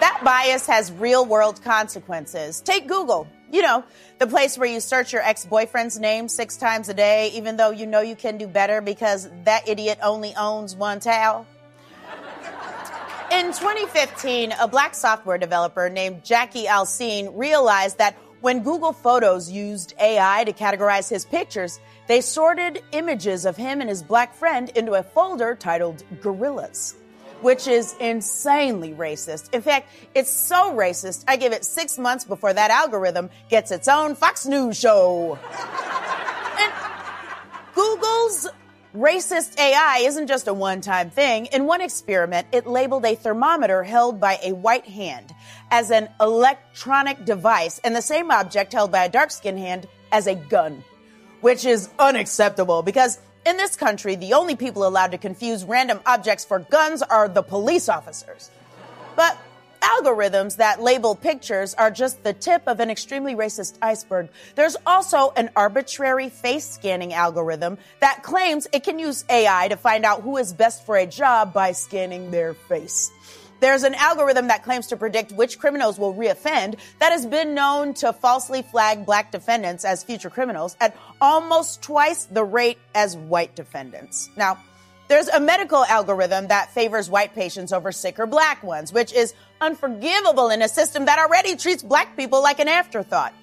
that 0.00 0.20
bias 0.22 0.66
has 0.66 0.92
real 0.92 1.24
world 1.24 1.62
consequences. 1.62 2.60
Take 2.60 2.86
Google. 2.86 3.26
You 3.52 3.62
know, 3.62 3.84
the 4.18 4.28
place 4.28 4.56
where 4.56 4.68
you 4.68 4.78
search 4.78 5.12
your 5.12 5.22
ex 5.22 5.44
boyfriend's 5.44 5.98
name 5.98 6.28
six 6.28 6.56
times 6.56 6.88
a 6.88 6.94
day, 6.94 7.30
even 7.34 7.56
though 7.56 7.70
you 7.70 7.86
know 7.86 8.00
you 8.00 8.14
can 8.14 8.38
do 8.38 8.46
better 8.46 8.80
because 8.80 9.28
that 9.44 9.68
idiot 9.68 9.98
only 10.02 10.34
owns 10.36 10.76
one 10.76 11.00
towel. 11.00 11.46
In 13.32 13.46
2015, 13.46 14.52
a 14.60 14.68
black 14.68 14.94
software 14.94 15.38
developer 15.38 15.88
named 15.88 16.24
Jacky 16.24 16.64
Alciné 16.64 17.30
realized 17.34 17.98
that 17.98 18.16
when 18.40 18.62
Google 18.62 18.92
Photos 18.92 19.50
used 19.50 19.94
AI 20.00 20.44
to 20.44 20.52
categorize 20.52 21.08
his 21.08 21.24
pictures, 21.24 21.78
they 22.06 22.20
sorted 22.20 22.82
images 22.92 23.44
of 23.44 23.56
him 23.56 23.80
and 23.80 23.90
his 23.90 24.02
black 24.02 24.34
friend 24.34 24.70
into 24.70 24.94
a 24.94 25.02
folder 25.02 25.54
titled 25.54 26.02
Gorillas 26.20 26.96
which 27.42 27.66
is 27.66 27.94
insanely 28.00 28.92
racist. 28.92 29.52
In 29.54 29.62
fact, 29.62 29.88
it's 30.14 30.30
so 30.30 30.74
racist, 30.74 31.24
I 31.26 31.36
give 31.36 31.52
it 31.52 31.64
six 31.64 31.98
months 31.98 32.24
before 32.24 32.52
that 32.52 32.70
algorithm 32.70 33.30
gets 33.48 33.70
its 33.70 33.88
own 33.88 34.14
Fox 34.14 34.46
News 34.46 34.78
show. 34.78 35.38
and 36.58 36.72
Google's 37.74 38.48
racist 38.94 39.58
AI 39.58 40.00
isn't 40.02 40.26
just 40.26 40.48
a 40.48 40.54
one 40.54 40.80
time 40.80 41.10
thing. 41.10 41.46
In 41.46 41.66
one 41.66 41.80
experiment, 41.80 42.48
it 42.52 42.66
labeled 42.66 43.04
a 43.04 43.14
thermometer 43.14 43.82
held 43.82 44.20
by 44.20 44.38
a 44.42 44.52
white 44.52 44.86
hand 44.86 45.32
as 45.70 45.90
an 45.90 46.08
electronic 46.20 47.24
device 47.24 47.80
and 47.84 47.94
the 47.94 48.02
same 48.02 48.30
object 48.30 48.72
held 48.72 48.90
by 48.90 49.04
a 49.04 49.08
dark 49.08 49.30
skinned 49.30 49.58
hand 49.58 49.86
as 50.12 50.26
a 50.26 50.34
gun, 50.34 50.82
which 51.40 51.64
is 51.64 51.88
unacceptable 51.98 52.82
because 52.82 53.18
in 53.50 53.56
this 53.56 53.76
country, 53.76 54.14
the 54.14 54.32
only 54.34 54.54
people 54.54 54.86
allowed 54.86 55.10
to 55.10 55.18
confuse 55.18 55.64
random 55.64 56.00
objects 56.06 56.44
for 56.44 56.60
guns 56.60 57.02
are 57.02 57.28
the 57.28 57.42
police 57.42 57.88
officers. 57.88 58.50
But 59.16 59.36
algorithms 59.80 60.56
that 60.56 60.80
label 60.80 61.14
pictures 61.14 61.74
are 61.74 61.90
just 61.90 62.22
the 62.22 62.32
tip 62.32 62.62
of 62.66 62.80
an 62.80 62.90
extremely 62.90 63.34
racist 63.34 63.76
iceberg. 63.82 64.28
There's 64.54 64.76
also 64.86 65.32
an 65.36 65.50
arbitrary 65.56 66.28
face 66.28 66.64
scanning 66.64 67.12
algorithm 67.12 67.78
that 68.00 68.22
claims 68.22 68.68
it 68.72 68.84
can 68.84 68.98
use 68.98 69.24
AI 69.28 69.68
to 69.68 69.76
find 69.76 70.04
out 70.04 70.22
who 70.22 70.36
is 70.36 70.52
best 70.52 70.86
for 70.86 70.96
a 70.96 71.06
job 71.06 71.52
by 71.52 71.72
scanning 71.72 72.30
their 72.30 72.54
face. 72.54 73.10
There's 73.60 73.82
an 73.82 73.94
algorithm 73.94 74.48
that 74.48 74.62
claims 74.64 74.86
to 74.88 74.96
predict 74.96 75.32
which 75.32 75.58
criminals 75.58 75.98
will 75.98 76.14
reoffend 76.14 76.78
that 76.98 77.12
has 77.12 77.26
been 77.26 77.54
known 77.54 77.92
to 77.94 78.12
falsely 78.12 78.62
flag 78.62 79.04
black 79.04 79.30
defendants 79.30 79.84
as 79.84 80.02
future 80.02 80.30
criminals 80.30 80.76
at 80.80 80.96
almost 81.20 81.82
twice 81.82 82.24
the 82.24 82.42
rate 82.42 82.78
as 82.94 83.16
white 83.16 83.54
defendants. 83.54 84.30
Now, 84.34 84.58
there's 85.08 85.28
a 85.28 85.40
medical 85.40 85.84
algorithm 85.84 86.48
that 86.48 86.72
favors 86.72 87.10
white 87.10 87.34
patients 87.34 87.72
over 87.72 87.92
sicker 87.92 88.26
black 88.26 88.62
ones, 88.62 88.92
which 88.92 89.12
is 89.12 89.34
unforgivable 89.60 90.48
in 90.48 90.62
a 90.62 90.68
system 90.68 91.04
that 91.04 91.18
already 91.18 91.56
treats 91.56 91.82
black 91.82 92.16
people 92.16 92.42
like 92.42 92.60
an 92.60 92.68
afterthought. 92.68 93.34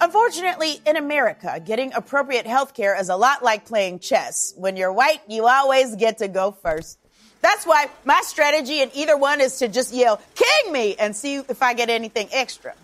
Unfortunately, 0.00 0.80
in 0.86 0.96
America, 0.96 1.60
getting 1.64 1.92
appropriate 1.94 2.46
health 2.46 2.74
care 2.74 2.96
is 3.00 3.08
a 3.08 3.16
lot 3.16 3.42
like 3.42 3.64
playing 3.64 3.98
chess. 3.98 4.54
When 4.56 4.76
you're 4.76 4.92
white, 4.92 5.22
you 5.26 5.48
always 5.48 5.96
get 5.96 6.18
to 6.18 6.28
go 6.28 6.52
first. 6.52 6.98
That's 7.40 7.66
why 7.66 7.88
my 8.04 8.20
strategy 8.24 8.80
in 8.80 8.90
either 8.94 9.16
one 9.16 9.40
is 9.40 9.58
to 9.58 9.68
just 9.68 9.92
yell, 9.92 10.20
King 10.34 10.72
me, 10.72 10.96
and 10.96 11.14
see 11.14 11.36
if 11.36 11.62
I 11.62 11.74
get 11.74 11.88
anything 11.88 12.28
extra. 12.32 12.74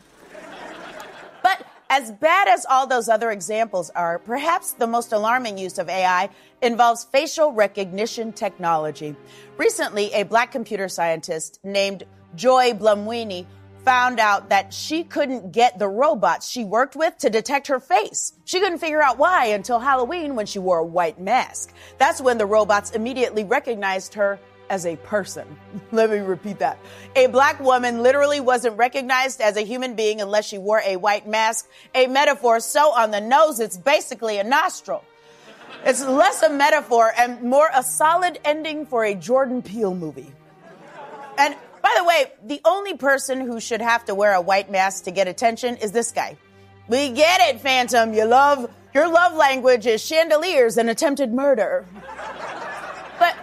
But 1.43 1.67
as 1.91 2.11
bad 2.13 2.49
as 2.49 2.65
all 2.69 2.87
those 2.87 3.09
other 3.09 3.31
examples 3.31 3.91
are, 3.91 4.19
perhaps 4.19 4.73
the 4.73 4.87
most 4.87 5.13
alarming 5.13 5.59
use 5.59 5.79
of 5.79 5.89
AI 5.89 6.31
involves 6.63 7.05
facial 7.05 7.53
recognition 7.53 8.33
technology. 8.33 9.15
Recently, 9.57 10.13
a 10.13 10.23
black 10.23 10.51
computer 10.53 10.89
scientist 10.89 11.61
named 11.63 12.05
Joy 12.35 12.73
Buolamwini 12.73 13.47
found 13.85 14.19
out 14.19 14.49
that 14.49 14.73
she 14.73 15.05
couldn't 15.05 15.53
get 15.53 15.79
the 15.79 15.89
robots 15.89 16.49
she 16.49 16.65
worked 16.65 16.97
with 16.97 17.17
to 17.19 17.31
detect 17.31 17.67
her 17.67 17.81
face. 17.81 18.33
She 18.45 18.61
couldn't 18.61 18.79
figure 18.79 19.03
out 19.03 19.19
why 19.19 19.47
until 19.47 19.79
Halloween 19.79 20.35
when 20.37 20.47
she 20.47 20.59
wore 20.59 20.79
a 20.79 20.85
white 20.85 21.21
mask. 21.21 21.73
That's 21.99 22.21
when 22.21 22.39
the 22.39 22.47
robots 22.47 22.93
immediately 22.93 23.45
recognized 23.45 24.15
her 24.15 24.39
as 24.71 24.87
a 24.87 24.97
person. 24.97 25.47
Let 25.93 26.11
me 26.11 26.19
repeat 26.19 26.59
that. 26.61 26.79
A 27.17 27.27
black 27.27 27.61
woman 27.61 28.03
literally 28.03 28.41
wasn't 28.41 28.79
recognized 28.79 29.41
as 29.41 29.57
a 29.57 29.63
human 29.63 29.95
being 29.95 30.21
unless 30.21 30.47
she 30.47 30.59
wore 30.59 30.81
a 30.85 30.97
white 30.97 31.29
mask, 31.29 31.69
a 31.95 32.07
metaphor 32.07 32.61
so 32.61 32.93
on 32.93 33.11
the 33.11 33.21
nose 33.21 33.61
it's 33.61 33.77
basically 33.77 34.39
a 34.39 34.45
nostril. 34.45 35.05
It's 35.85 36.03
less 36.03 36.43
a 36.43 36.49
metaphor 36.49 37.13
and 37.17 37.43
more 37.43 37.69
a 37.75 37.83
solid 37.83 38.39
ending 38.45 38.87
for 38.87 39.05
a 39.05 39.15
Jordan 39.15 39.61
Peele 39.61 39.95
movie. 39.95 40.33
And 41.37 41.55
by 41.85 41.95
the 41.99 42.05
way, 42.05 42.33
the 42.43 42.63
only 42.65 42.97
person 42.97 43.43
who 43.43 43.61
should 43.61 43.83
have 43.83 44.07
to 44.07 44.15
wear 44.15 44.33
a 44.33 44.41
white 44.41 44.71
mask 44.71 45.05
to 45.05 45.11
get 45.11 45.29
attention 45.29 45.77
is 45.77 45.93
this 45.93 46.13
guy. 46.13 46.39
We 46.89 47.11
get 47.11 47.43
it, 47.43 47.61
Phantom. 47.61 48.15
You 48.15 48.25
love, 48.25 48.71
your 48.95 49.07
love 49.07 49.35
language 49.35 49.85
is 49.85 50.03
chandeliers 50.03 50.79
and 50.79 50.89
attempted 50.89 51.35
murder. 51.35 51.85
but 53.19 53.37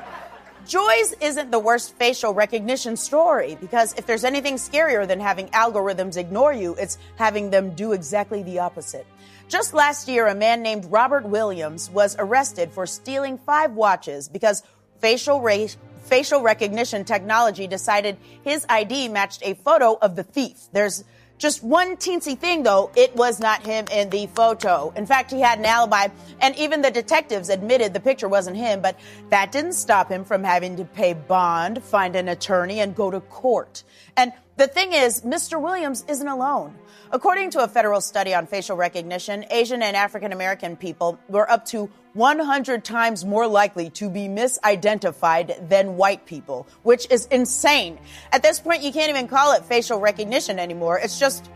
Joy's 0.65 1.13
isn't 1.21 1.51
the 1.51 1.59
worst 1.59 1.93
facial 1.97 2.33
recognition 2.33 2.97
story 2.97 3.59
because 3.61 3.93
if 3.93 4.07
there's 4.07 4.23
anything 4.23 4.55
scarier 4.55 5.07
than 5.07 5.19
having 5.19 5.45
algorithms 5.49 6.17
ignore 6.17 6.51
you, 6.51 6.73
it's 6.79 6.97
having 7.17 7.51
them 7.51 7.75
do 7.75 7.91
exactly 7.91 8.41
the 8.41 8.57
opposite. 8.57 9.05
Just 9.49 9.75
last 9.75 10.07
year, 10.07 10.25
a 10.25 10.33
man 10.33 10.63
named 10.63 10.85
Robert 10.85 11.25
Williams 11.25 11.91
was 11.91 12.15
arrested 12.17 12.71
for 12.71 12.87
stealing 12.87 13.37
five 13.37 13.73
watches 13.73 14.27
because 14.27 14.63
facial 14.97 15.41
ra- 15.41 15.67
facial 16.11 16.41
recognition 16.41 17.05
technology 17.05 17.67
decided 17.67 18.17
his 18.43 18.65
ID 18.67 19.07
matched 19.07 19.41
a 19.45 19.53
photo 19.53 19.97
of 20.01 20.17
the 20.17 20.23
thief. 20.23 20.57
There's 20.73 21.05
just 21.37 21.63
one 21.63 21.95
teensy 21.95 22.37
thing 22.37 22.63
though, 22.63 22.91
it 22.97 23.15
was 23.15 23.39
not 23.39 23.65
him 23.65 23.85
in 23.89 24.09
the 24.09 24.27
photo. 24.27 24.91
In 24.97 25.05
fact, 25.05 25.31
he 25.31 25.39
had 25.39 25.57
an 25.57 25.63
alibi, 25.63 26.09
and 26.41 26.53
even 26.57 26.81
the 26.81 26.91
detectives 26.91 27.47
admitted 27.47 27.93
the 27.93 28.01
picture 28.01 28.27
wasn't 28.27 28.57
him, 28.57 28.81
but 28.81 28.99
that 29.29 29.53
didn't 29.53 29.71
stop 29.71 30.11
him 30.11 30.25
from 30.25 30.43
having 30.43 30.75
to 30.75 30.83
pay 30.83 31.13
bond, 31.13 31.81
find 31.81 32.17
an 32.17 32.27
attorney, 32.27 32.81
and 32.81 32.93
go 32.93 33.09
to 33.09 33.21
court. 33.21 33.85
And 34.17 34.33
the 34.57 34.67
thing 34.67 34.91
is, 34.91 35.21
Mr. 35.21 35.61
Williams 35.61 36.03
isn't 36.09 36.27
alone. 36.27 36.75
According 37.13 37.49
to 37.51 37.59
a 37.61 37.67
federal 37.67 37.99
study 37.99 38.33
on 38.33 38.47
facial 38.47 38.77
recognition, 38.77 39.43
Asian 39.51 39.81
and 39.81 39.97
African 39.97 40.31
American 40.31 40.77
people 40.77 41.19
were 41.27 41.49
up 41.51 41.65
to 41.65 41.89
100 42.13 42.85
times 42.85 43.25
more 43.25 43.47
likely 43.47 43.89
to 43.89 44.09
be 44.09 44.29
misidentified 44.29 45.67
than 45.67 45.97
white 45.97 46.25
people, 46.25 46.69
which 46.83 47.11
is 47.11 47.25
insane. 47.25 47.99
At 48.31 48.43
this 48.43 48.61
point, 48.61 48.81
you 48.81 48.93
can't 48.93 49.09
even 49.09 49.27
call 49.27 49.51
it 49.51 49.65
facial 49.65 49.99
recognition 49.99 50.57
anymore. 50.57 50.99
It's 50.99 51.19
just 51.19 51.51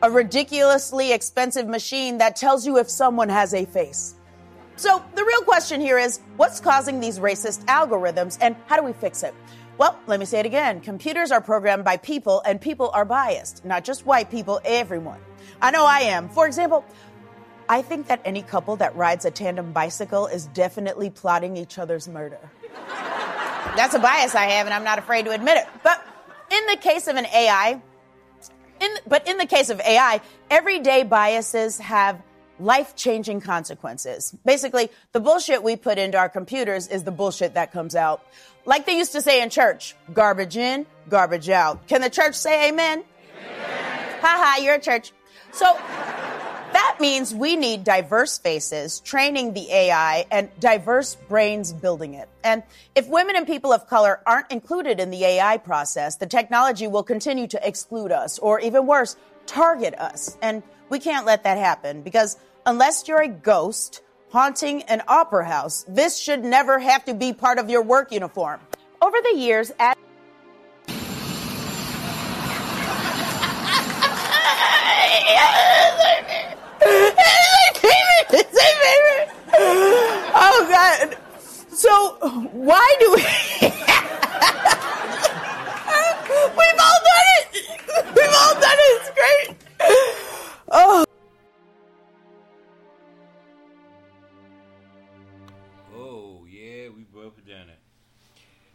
a 0.00 0.08
ridiculously 0.08 1.12
expensive 1.12 1.66
machine 1.66 2.18
that 2.18 2.36
tells 2.36 2.64
you 2.64 2.78
if 2.78 2.88
someone 2.88 3.30
has 3.30 3.52
a 3.52 3.64
face. 3.64 4.14
So 4.76 5.04
the 5.16 5.24
real 5.24 5.42
question 5.42 5.80
here 5.80 5.98
is 5.98 6.20
what's 6.36 6.60
causing 6.60 7.00
these 7.00 7.18
racist 7.18 7.64
algorithms 7.64 8.38
and 8.40 8.54
how 8.66 8.76
do 8.76 8.84
we 8.84 8.92
fix 8.92 9.24
it? 9.24 9.34
Well, 9.80 9.98
let 10.06 10.20
me 10.20 10.26
say 10.26 10.40
it 10.40 10.44
again. 10.44 10.82
Computers 10.82 11.30
are 11.30 11.40
programmed 11.40 11.84
by 11.86 11.96
people 11.96 12.42
and 12.44 12.60
people 12.60 12.90
are 12.92 13.06
biased. 13.06 13.64
Not 13.64 13.82
just 13.82 14.04
white 14.04 14.30
people, 14.30 14.60
everyone. 14.62 15.18
I 15.62 15.70
know 15.70 15.86
I 15.86 16.00
am. 16.00 16.28
For 16.28 16.46
example, 16.46 16.84
I 17.66 17.80
think 17.80 18.06
that 18.08 18.20
any 18.26 18.42
couple 18.42 18.76
that 18.76 18.94
rides 18.94 19.24
a 19.24 19.30
tandem 19.30 19.72
bicycle 19.72 20.26
is 20.26 20.48
definitely 20.48 21.08
plotting 21.08 21.56
each 21.56 21.78
other's 21.78 22.08
murder. 22.08 22.50
That's 23.74 23.94
a 23.94 23.98
bias 23.98 24.34
I 24.34 24.50
have, 24.50 24.66
and 24.66 24.74
I'm 24.74 24.84
not 24.84 24.98
afraid 24.98 25.24
to 25.24 25.30
admit 25.30 25.56
it. 25.56 25.66
But 25.82 26.06
in 26.52 26.66
the 26.66 26.76
case 26.76 27.06
of 27.06 27.16
an 27.16 27.24
AI, 27.24 27.80
in, 28.82 28.90
but 29.06 29.26
in 29.26 29.38
the 29.38 29.46
case 29.46 29.70
of 29.70 29.80
AI, 29.80 30.20
everyday 30.50 31.04
biases 31.04 31.78
have 31.78 32.20
life 32.60 32.94
changing 32.94 33.40
consequences. 33.40 34.34
Basically, 34.44 34.90
the 35.12 35.20
bullshit 35.20 35.62
we 35.62 35.76
put 35.76 35.98
into 35.98 36.18
our 36.18 36.28
computers 36.28 36.86
is 36.86 37.04
the 37.04 37.10
bullshit 37.10 37.54
that 37.54 37.72
comes 37.72 37.94
out. 37.96 38.24
Like 38.64 38.86
they 38.86 38.96
used 38.96 39.12
to 39.12 39.22
say 39.22 39.42
in 39.42 39.50
church 39.50 39.96
garbage 40.12 40.56
in, 40.56 40.86
garbage 41.08 41.48
out. 41.48 41.86
Can 41.88 42.00
the 42.00 42.10
church 42.10 42.34
say 42.34 42.68
amen? 42.68 43.02
amen. 43.38 44.18
Ha 44.20 44.56
ha, 44.56 44.62
you're 44.62 44.74
a 44.74 44.80
church. 44.80 45.12
So, 45.52 45.76
that 46.72 46.98
means 47.00 47.34
we 47.34 47.56
need 47.56 47.82
diverse 47.82 48.38
faces 48.38 49.00
training 49.00 49.54
the 49.54 49.70
AI 49.72 50.24
and 50.30 50.48
diverse 50.60 51.16
brains 51.16 51.72
building 51.72 52.14
it. 52.14 52.28
And 52.44 52.62
if 52.94 53.08
women 53.08 53.34
and 53.34 53.46
people 53.46 53.72
of 53.72 53.88
color 53.88 54.20
aren't 54.24 54.52
included 54.52 55.00
in 55.00 55.10
the 55.10 55.24
AI 55.24 55.58
process, 55.58 56.16
the 56.16 56.26
technology 56.26 56.86
will 56.86 57.02
continue 57.02 57.48
to 57.48 57.66
exclude 57.66 58.12
us 58.12 58.38
or 58.38 58.60
even 58.60 58.86
worse, 58.86 59.16
target 59.46 59.98
us. 59.98 60.38
And 60.42 60.62
we 60.90 61.00
can't 61.00 61.26
let 61.26 61.42
that 61.42 61.58
happen 61.58 62.02
because 62.02 62.36
unless 62.70 63.08
you're 63.08 63.20
a 63.20 63.26
ghost 63.26 64.00
haunting 64.30 64.84
an 64.84 65.02
opera 65.08 65.44
house, 65.44 65.84
this 65.88 66.16
should 66.16 66.44
never 66.44 66.78
have 66.78 67.04
to 67.04 67.14
be 67.14 67.32
part 67.32 67.58
of 67.58 67.68
your 67.68 67.82
work 67.82 68.12
uniform. 68.12 68.60
Over 69.02 69.16
the 69.24 69.36
years, 69.36 69.72
at 69.80 69.98
oh 80.32 80.66
God. 80.70 81.16
So 81.72 81.90
why 82.52 82.96
do 83.00 83.10
we 83.10 83.16
We've 86.56 86.78
all 86.78 87.00
done 87.10 87.26
it! 87.34 87.48
We've 88.14 88.36
all 88.38 88.54
done 88.54 88.78
it, 88.78 89.00
it's 89.00 89.10
great. 89.10 89.56
Oh 90.70 91.04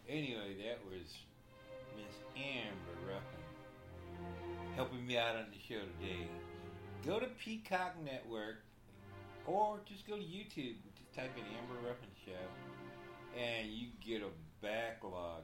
Anyway, 0.07 0.55
that 0.61 0.77
was 0.85 1.17
Miss 1.97 2.13
Amber 2.37 3.09
Ruffin 3.09 3.45
helping 4.75 5.05
me 5.07 5.17
out 5.17 5.35
on 5.35 5.45
the 5.49 5.57
show 5.67 5.81
today. 5.97 6.27
Go 7.05 7.19
to 7.19 7.25
Peacock 7.43 7.95
Network 8.03 8.61
or 9.47 9.79
just 9.85 10.05
go 10.05 10.15
to 10.15 10.21
YouTube. 10.21 10.77
Just 10.93 11.13
type 11.15 11.31
in 11.35 11.43
Amber 11.57 11.87
Ruffin 11.87 12.13
Show 12.23 12.45
and 13.33 13.71
you 13.71 13.87
get 14.05 14.21
a 14.21 14.29
backlog. 14.61 15.41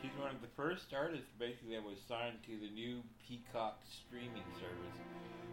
She's 0.00 0.16
one 0.18 0.34
of 0.34 0.40
the 0.40 0.48
first 0.56 0.94
artists 0.96 1.28
basically 1.38 1.74
that 1.76 1.84
was 1.84 1.98
signed 2.08 2.38
to 2.46 2.56
the 2.56 2.72
new 2.72 3.02
Peacock 3.28 3.82
streaming 3.84 4.48
service, 4.56 4.96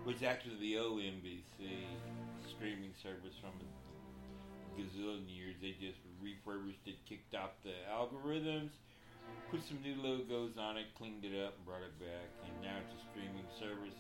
which 0.06 0.18
is 0.18 0.24
actually 0.24 0.56
the 0.62 0.78
old 0.78 1.02
NBC 1.02 1.84
streaming 2.48 2.94
service 3.04 3.36
from 3.42 3.52
gazillion 4.78 5.26
years. 5.26 5.58
They 5.60 5.74
just 5.82 5.98
refurbished 6.22 6.86
it, 6.86 7.02
kicked 7.10 7.34
off 7.34 7.58
the 7.66 7.74
algorithms, 7.90 8.70
put 9.50 9.66
some 9.66 9.82
new 9.82 9.98
logos 9.98 10.58
on 10.58 10.78
it, 10.78 10.86
cleaned 10.98 11.26
it 11.26 11.34
up, 11.34 11.58
and 11.58 11.66
brought 11.66 11.82
it 11.82 11.98
back. 11.98 12.30
And 12.46 12.54
now 12.62 12.78
it's 12.78 12.94
a 12.94 13.02
streaming 13.10 13.50
service. 13.58 13.98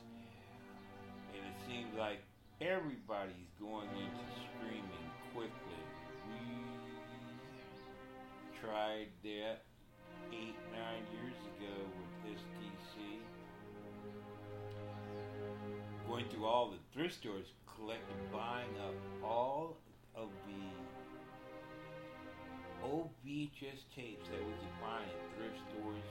And 1.34 1.42
it 1.42 1.58
seems 1.66 1.90
like 1.98 2.22
everybody's 2.62 3.50
going 3.60 3.90
into 3.98 4.26
streaming 4.54 5.08
quickly. 5.34 5.82
We 6.30 6.46
tried 8.62 9.10
that 9.24 9.66
eight, 10.34 10.58
nine 10.74 11.04
years 11.18 11.38
ago 11.58 11.76
with 11.98 12.38
SDC. 12.38 13.22
Going 16.08 16.26
through 16.30 16.46
all 16.46 16.72
the 16.72 16.80
thrift 16.94 17.16
stores, 17.16 17.48
collecting, 17.76 18.16
buying 18.32 18.74
up 18.82 18.96
all 19.24 19.78
of 20.18 20.30
the 20.49 20.65
old 22.84 23.09
VHS 23.26 23.86
tapes 23.95 24.28
that 24.30 24.41
we 24.41 24.53
could 24.57 24.78
find 24.82 25.05
at 25.05 25.20
thrift 25.38 25.59
stores, 25.70 26.07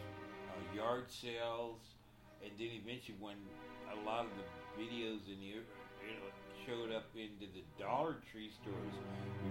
uh, 0.50 0.76
yard 0.76 1.10
sales, 1.10 1.82
and 2.42 2.52
then 2.58 2.70
eventually 2.80 3.18
when 3.18 3.36
a 3.90 3.98
lot 4.06 4.24
of 4.24 4.30
the 4.38 4.46
videos 4.78 5.26
in 5.26 5.40
the 5.40 5.60
showed 6.66 6.90
up 6.90 7.06
into 7.14 7.46
the 7.54 7.62
Dollar 7.78 8.18
Tree 8.32 8.50
stores. 8.50 8.94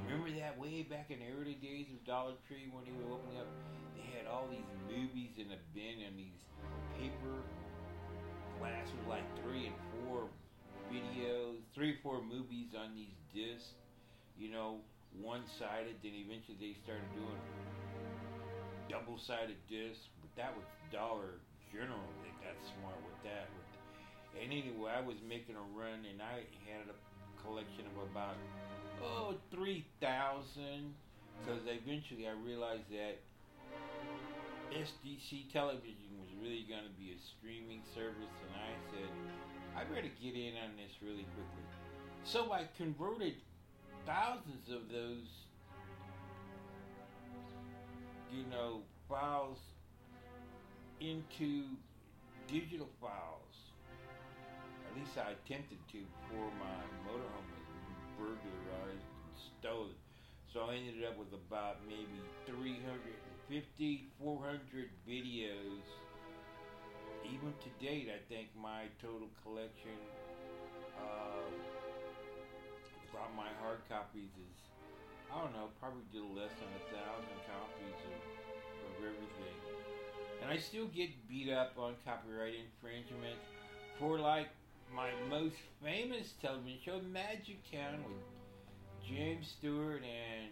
Remember 0.04 0.28
that 0.36 0.60
way 0.60 0.84
back 0.84 1.08
in 1.10 1.24
the 1.24 1.32
early 1.32 1.56
days 1.56 1.88
of 1.88 2.04
Dollar 2.04 2.36
Tree 2.44 2.68
when 2.68 2.84
they 2.84 2.92
were 2.92 3.16
opening 3.16 3.40
up? 3.40 3.48
They 3.96 4.04
had 4.12 4.28
all 4.28 4.52
these 4.52 4.68
movies 4.92 5.32
in 5.40 5.48
a 5.56 5.60
bin 5.72 6.04
and 6.04 6.20
these 6.20 6.44
paper 7.00 7.40
glass 8.60 8.92
with 8.92 9.08
like 9.08 9.24
three 9.40 9.72
and 9.72 9.78
four 10.04 10.28
videos, 10.92 11.64
three 11.74 11.96
or 11.96 12.00
four 12.04 12.20
movies 12.20 12.76
on 12.76 12.92
these 13.00 13.16
discs. 13.32 13.80
You 14.38 14.52
know, 14.52 14.84
one-sided. 15.22 15.96
Then 16.04 16.14
eventually 16.16 16.58
they 16.60 16.76
started 16.84 17.08
doing 17.16 17.40
double-sided 18.90 19.58
discs, 19.70 20.12
but 20.22 20.30
that 20.36 20.52
was 20.56 20.66
Dollar 20.92 21.40
General. 21.72 22.08
They 22.22 22.32
got 22.44 22.56
smart 22.78 23.00
with 23.04 23.20
that. 23.26 23.48
And 24.36 24.52
anyway, 24.52 24.92
I 24.92 25.00
was 25.00 25.16
making 25.24 25.56
a 25.56 25.66
run, 25.72 26.04
and 26.04 26.20
I 26.20 26.44
had 26.68 26.92
a 26.92 26.98
collection 27.40 27.88
of 27.88 28.12
about 28.12 28.36
oh 29.02 29.36
three 29.52 29.86
thousand. 30.02 30.94
Because 31.44 31.62
eventually 31.68 32.28
I 32.28 32.36
realized 32.48 32.88
that 32.96 33.20
SDC 34.72 35.52
television 35.52 36.16
was 36.20 36.32
really 36.42 36.66
going 36.68 36.88
to 36.88 36.96
be 36.96 37.12
a 37.12 37.20
streaming 37.36 37.84
service, 37.94 38.34
and 38.44 38.54
I 38.56 38.72
said 38.92 39.12
I 39.76 39.84
better 39.84 40.12
get 40.24 40.36
in 40.36 40.56
on 40.64 40.80
this 40.80 40.96
really 41.04 41.28
quickly. 41.36 41.66
So 42.24 42.52
I 42.52 42.68
converted 42.78 43.36
thousands 44.06 44.70
of 44.70 44.88
those, 44.90 45.26
you 48.32 48.44
know, 48.52 48.82
files 49.10 49.58
into 51.02 51.66
digital 52.48 52.90
files. 53.02 53.74
At 54.90 54.98
least 54.98 55.18
I 55.18 55.32
attempted 55.32 55.80
to 55.92 55.98
before 55.98 56.52
my 56.62 56.80
motorhome 57.10 57.50
was 57.50 57.68
burglarized 58.18 59.10
and 59.10 59.36
stolen. 59.60 59.96
So 60.54 60.70
I 60.70 60.76
ended 60.76 61.04
up 61.04 61.18
with 61.18 61.34
about 61.34 61.78
maybe 61.88 62.22
350, 62.46 64.08
400 64.22 64.90
videos. 65.10 65.84
Even 67.26 67.54
to 67.60 67.70
date, 67.84 68.08
I 68.14 68.22
think 68.30 68.50
my 68.56 68.86
total 69.02 69.28
collection 69.44 69.98
hard 73.76 73.90
copies 73.90 74.32
is, 74.40 74.58
I 75.34 75.42
don't 75.42 75.52
know, 75.52 75.68
probably 75.80 76.00
little 76.14 76.32
less 76.32 76.52
than 76.56 76.72
a 76.80 76.84
thousand 76.96 77.40
copies 77.44 78.00
of 78.08 79.04
everything. 79.04 79.60
And 80.42 80.52
I 80.52 80.58
still 80.58 80.88
get 80.88 81.10
beat 81.28 81.52
up 81.52 81.74
on 81.78 81.96
copyright 82.06 82.54
infringement 82.56 83.36
for 84.00 84.20
like 84.20 84.48
my 84.96 85.10
most 85.30 85.56
famous 85.84 86.34
television 86.42 86.80
show, 86.84 87.02
Magic 87.12 87.60
Town, 87.70 88.00
with 88.08 88.24
James 89.04 89.54
Stewart 89.60 90.04
and 90.04 90.52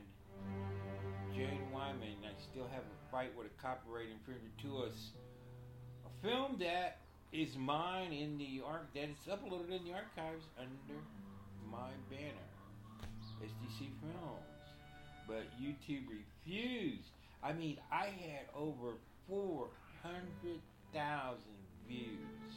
Jane 1.33 1.71
Wyman. 1.71 2.19
I 2.27 2.35
still 2.51 2.67
have 2.73 2.83
a 2.83 3.11
fight 3.11 3.31
with 3.37 3.47
a 3.47 3.61
copyright 3.61 4.07
infringement 4.11 4.57
to 4.63 4.89
us. 4.89 5.11
A 6.05 6.27
film 6.27 6.57
that 6.59 6.99
is 7.31 7.55
mine 7.55 8.11
in 8.11 8.37
the 8.37 8.61
arc 8.65 8.93
that 8.93 9.07
is 9.07 9.23
uploaded 9.29 9.71
in 9.71 9.85
the 9.85 9.93
archives 9.93 10.45
under 10.59 10.99
my 11.71 11.89
banner, 12.09 12.52
SDC 13.43 13.91
Films. 14.01 14.63
But 15.27 15.43
YouTube 15.59 16.07
refused. 16.07 17.11
I 17.43 17.53
mean, 17.53 17.77
I 17.91 18.05
had 18.05 18.47
over 18.55 18.95
400,000 19.27 21.37
views 21.87 22.53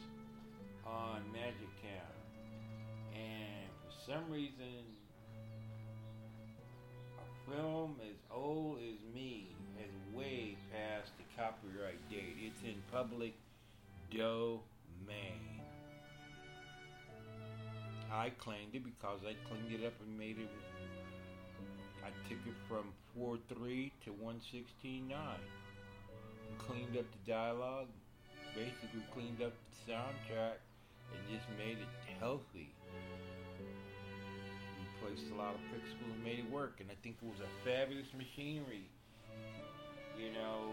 on 0.85 1.23
Magic 1.31 1.69
Town. 1.81 2.13
And 3.13 3.69
for 3.83 3.91
some 4.11 4.29
reason, 4.31 4.85
a 7.19 7.21
film 7.51 7.99
as 8.01 8.17
old 8.31 8.77
as 8.77 8.99
me 9.13 9.55
has 9.77 9.89
way 10.13 10.57
past 10.71 11.11
the 11.17 11.23
copyright 11.41 11.99
date. 12.09 12.37
It's 12.39 12.63
in 12.63 12.81
public 12.91 13.33
domain. 14.11 15.61
I 18.11 18.29
claimed 18.29 18.73
it 18.73 18.83
because 18.83 19.19
I 19.27 19.35
cleaned 19.49 19.71
it 19.71 19.85
up 19.85 19.93
and 20.01 20.17
made 20.17 20.39
it. 20.39 20.49
I 22.07 22.29
took 22.29 22.39
it 22.47 22.55
from 22.69 22.95
4.3 23.19 23.91
to 24.05 24.11
116.9. 24.11 25.11
Cleaned 26.57 26.95
up 26.95 27.03
the 27.03 27.31
dialogue, 27.31 27.91
basically 28.55 29.03
cleaned 29.13 29.41
up 29.43 29.51
the 29.51 29.91
soundtrack, 29.91 30.63
and 31.11 31.19
just 31.27 31.43
made 31.59 31.75
it 31.83 31.91
healthy. 32.19 32.71
Replaced 35.03 35.31
a 35.33 35.35
lot 35.35 35.55
of 35.55 35.61
pixels 35.67 36.13
and 36.15 36.23
made 36.23 36.39
it 36.39 36.49
work, 36.49 36.79
and 36.79 36.87
I 36.89 36.95
think 37.03 37.17
it 37.21 37.27
was 37.27 37.43
a 37.43 37.51
fabulous 37.67 38.07
machinery. 38.15 38.87
You 40.17 40.31
know, 40.31 40.71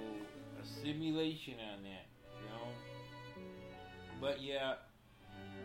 a 0.62 0.64
simulation 0.86 1.54
on 1.74 1.82
that. 1.82 2.06
You 2.38 2.46
know, 2.46 2.66
but 4.20 4.40
yeah, 4.40 4.74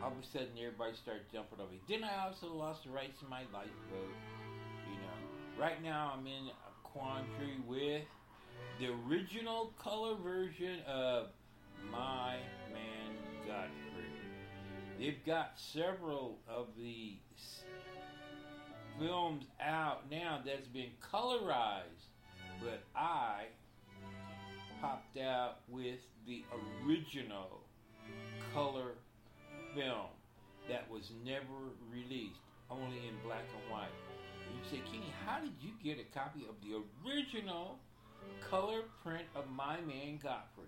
all 0.02 0.12
of 0.12 0.18
a 0.18 0.26
sudden 0.34 0.58
everybody 0.58 0.98
started 0.98 1.30
jumping 1.32 1.62
over. 1.62 1.78
Then 1.88 2.04
I 2.04 2.26
also 2.26 2.48
lost 2.54 2.86
the 2.86 2.90
rights 2.90 3.20
to 3.22 3.28
my 3.30 3.46
lifeboat. 3.54 4.18
Right 5.60 5.84
now 5.84 6.14
I'm 6.18 6.26
in 6.26 6.48
a 6.48 6.88
quandary 6.88 7.58
with 7.68 8.04
the 8.80 8.88
original 9.06 9.74
color 9.78 10.16
version 10.16 10.80
of 10.88 11.28
My 11.92 12.38
Man 12.72 13.18
Godfrey. 13.46 14.06
They've 14.98 15.26
got 15.26 15.52
several 15.58 16.38
of 16.48 16.68
the 16.78 17.18
films 18.98 19.48
out 19.62 20.10
now 20.10 20.40
that's 20.46 20.68
been 20.68 20.92
colorized, 21.02 22.08
but 22.62 22.82
I 22.96 23.48
popped 24.80 25.18
out 25.18 25.58
with 25.68 26.00
the 26.26 26.46
original 26.86 27.60
color 28.54 28.94
film 29.76 30.08
that 30.70 30.90
was 30.90 31.12
never 31.26 31.44
released, 31.92 32.40
only 32.72 33.00
in 33.10 33.16
black 33.26 33.44
and 33.62 33.74
white. 33.74 34.09
You 34.54 34.70
say, 34.70 34.82
Kenny, 34.92 35.14
how 35.26 35.40
did 35.40 35.54
you 35.62 35.72
get 35.84 36.00
a 36.00 36.18
copy 36.18 36.46
of 36.48 36.56
the 36.62 36.82
original 37.06 37.80
color 38.50 38.82
print 39.04 39.26
of 39.36 39.50
My 39.50 39.80
Man 39.82 40.20
Godfrey? 40.22 40.66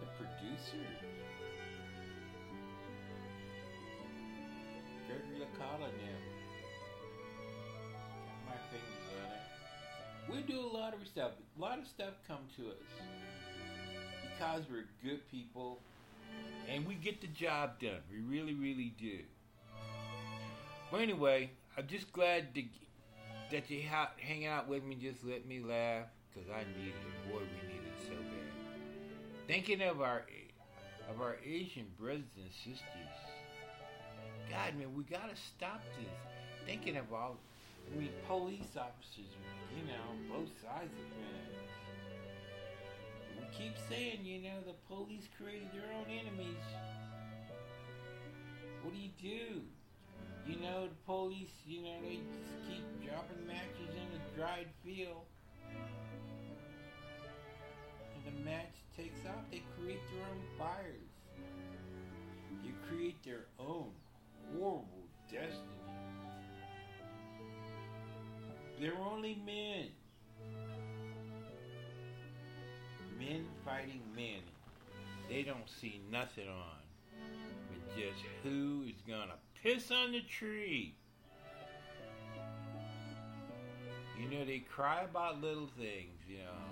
The 0.00 0.06
producer. 0.16 0.84
Gregory 5.06 5.38
Licata 5.40 5.80
now. 5.80 6.20
Got 8.26 8.40
my 8.46 8.58
fingers 8.70 9.06
on 9.16 9.28
it. 9.32 10.46
We 10.46 10.52
do 10.52 10.60
a 10.60 10.70
lot 10.76 10.92
of 10.94 11.06
stuff. 11.06 11.32
A 11.56 11.60
lot 11.60 11.78
of 11.78 11.86
stuff 11.86 12.14
come 12.26 12.44
to 12.56 12.68
us 12.68 12.84
because 14.38 14.62
we're 14.70 14.86
good 15.02 15.28
people 15.30 15.80
and 16.68 16.86
we 16.86 16.94
get 16.94 17.20
the 17.20 17.26
job 17.28 17.80
done. 17.80 18.00
We 18.10 18.20
really, 18.20 18.54
really 18.54 18.94
do. 18.98 19.20
But 20.90 21.00
anyway, 21.00 21.50
I'm 21.76 21.86
just 21.86 22.12
glad 22.12 22.54
to, 22.54 22.62
that 23.50 23.70
you 23.70 23.82
ha- 23.90 24.12
hang 24.18 24.46
out 24.46 24.68
with 24.68 24.82
me. 24.84 24.94
Just 24.94 25.24
let 25.24 25.46
me 25.46 25.60
laugh 25.60 26.06
because 26.32 26.48
I 26.50 26.64
needed 26.78 26.94
it. 26.94 27.32
Boy, 27.32 27.40
we 27.40 27.68
need 27.68 27.82
it 27.86 28.00
so 28.06 28.14
bad. 28.14 29.46
Thinking 29.46 29.82
of 29.82 30.00
our 30.00 30.24
of 31.10 31.22
our 31.22 31.36
Asian 31.44 31.86
brothers 31.98 32.36
and 32.36 32.50
sisters. 32.52 32.82
God, 34.50 34.76
man, 34.78 34.94
we 34.94 35.04
gotta 35.04 35.36
stop 35.36 35.82
this. 35.98 36.08
Thinking 36.66 36.96
all, 37.12 37.36
I 37.86 37.98
mean, 37.98 38.10
police 38.26 38.76
officers, 38.76 39.32
you 39.74 39.84
know, 39.86 40.36
both 40.36 40.48
sides 40.62 40.92
of 40.92 41.08
things. 41.16 41.58
We 43.36 43.44
keep 43.56 43.74
saying, 43.88 44.24
you 44.24 44.42
know, 44.42 44.60
the 44.66 44.74
police 44.86 45.28
created 45.40 45.68
their 45.72 45.90
own 45.96 46.06
enemies. 46.10 46.64
What 48.82 48.94
do 48.94 49.00
you 49.00 49.10
do? 49.20 49.62
You 50.48 50.56
know, 50.60 50.88
the 50.88 50.94
police, 51.04 51.52
you 51.66 51.82
know, 51.82 51.96
they 52.00 52.16
just 52.16 52.48
keep 52.66 52.82
dropping 53.06 53.46
matches 53.46 53.92
in 53.92 54.08
a 54.16 54.36
dried 54.36 54.68
field. 54.82 55.26
And 58.14 58.24
the 58.24 58.44
match 58.44 58.72
takes 58.96 59.20
off. 59.26 59.44
They 59.50 59.62
create 59.76 60.00
their 60.10 60.24
own 60.24 60.40
fires. 60.58 61.12
They 62.64 62.72
create 62.88 63.22
their 63.24 63.44
own 63.58 63.90
horrible 64.50 65.04
destiny. 65.30 65.68
They're 68.80 68.96
only 69.12 69.38
men. 69.44 69.88
Men 73.18 73.44
fighting 73.66 74.00
men. 74.16 74.40
They 75.28 75.42
don't 75.42 75.68
see 75.68 76.00
nothing 76.10 76.48
on. 76.48 76.78
But 77.68 77.96
just 77.96 78.24
who 78.42 78.84
is 78.88 79.02
gonna 79.06 79.34
piss 79.62 79.90
on 79.90 80.12
the 80.12 80.20
tree. 80.20 80.94
You 84.18 84.28
know, 84.30 84.44
they 84.44 84.58
cry 84.58 85.02
about 85.02 85.40
little 85.40 85.70
things, 85.78 86.18
you 86.28 86.38
know. 86.38 86.68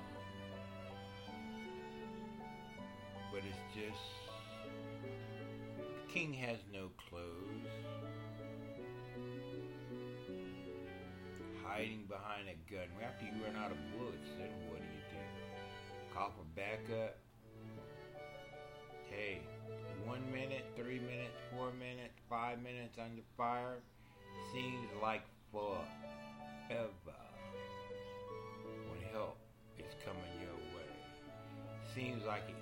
But 3.32 3.42
it's 3.48 3.74
just. 3.74 4.02
The 6.06 6.12
king 6.12 6.32
has 6.34 6.58
no 6.72 6.88
clothes. 7.08 7.22
Hiding 11.64 12.06
behind 12.08 12.48
a 12.48 12.72
gun. 12.72 12.88
After 13.04 13.26
you 13.26 13.32
run 13.44 13.56
out 13.62 13.70
of 13.70 13.76
bullets, 13.96 14.30
then 14.38 14.48
what 14.70 14.80
do 14.80 14.86
you 14.86 15.02
do? 15.10 16.14
Call 16.14 16.30
for 16.30 16.44
backup? 16.54 17.18
Hey, 19.10 19.42
one 20.16 20.32
minute, 20.32 20.64
three 20.76 21.00
minutes, 21.00 21.36
four 21.52 21.72
minutes, 21.78 22.14
five 22.28 22.62
minutes 22.62 22.96
under 22.98 23.22
fire 23.36 23.76
seems 24.52 24.88
like 25.02 25.22
forever 25.52 27.16
when 28.88 29.00
help 29.12 29.36
is 29.78 29.92
coming 30.04 30.22
your 30.40 30.56
way. 30.72 30.88
Seems 31.94 32.24
like 32.24 32.42
an 32.48 32.54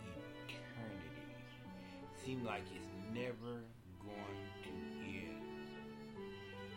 eternity. 0.49 1.11
Seems 2.25 2.45
like 2.45 2.63
it's 2.75 3.15
never 3.15 3.63
going 4.03 4.41
to 4.65 4.71
end. 5.07 5.47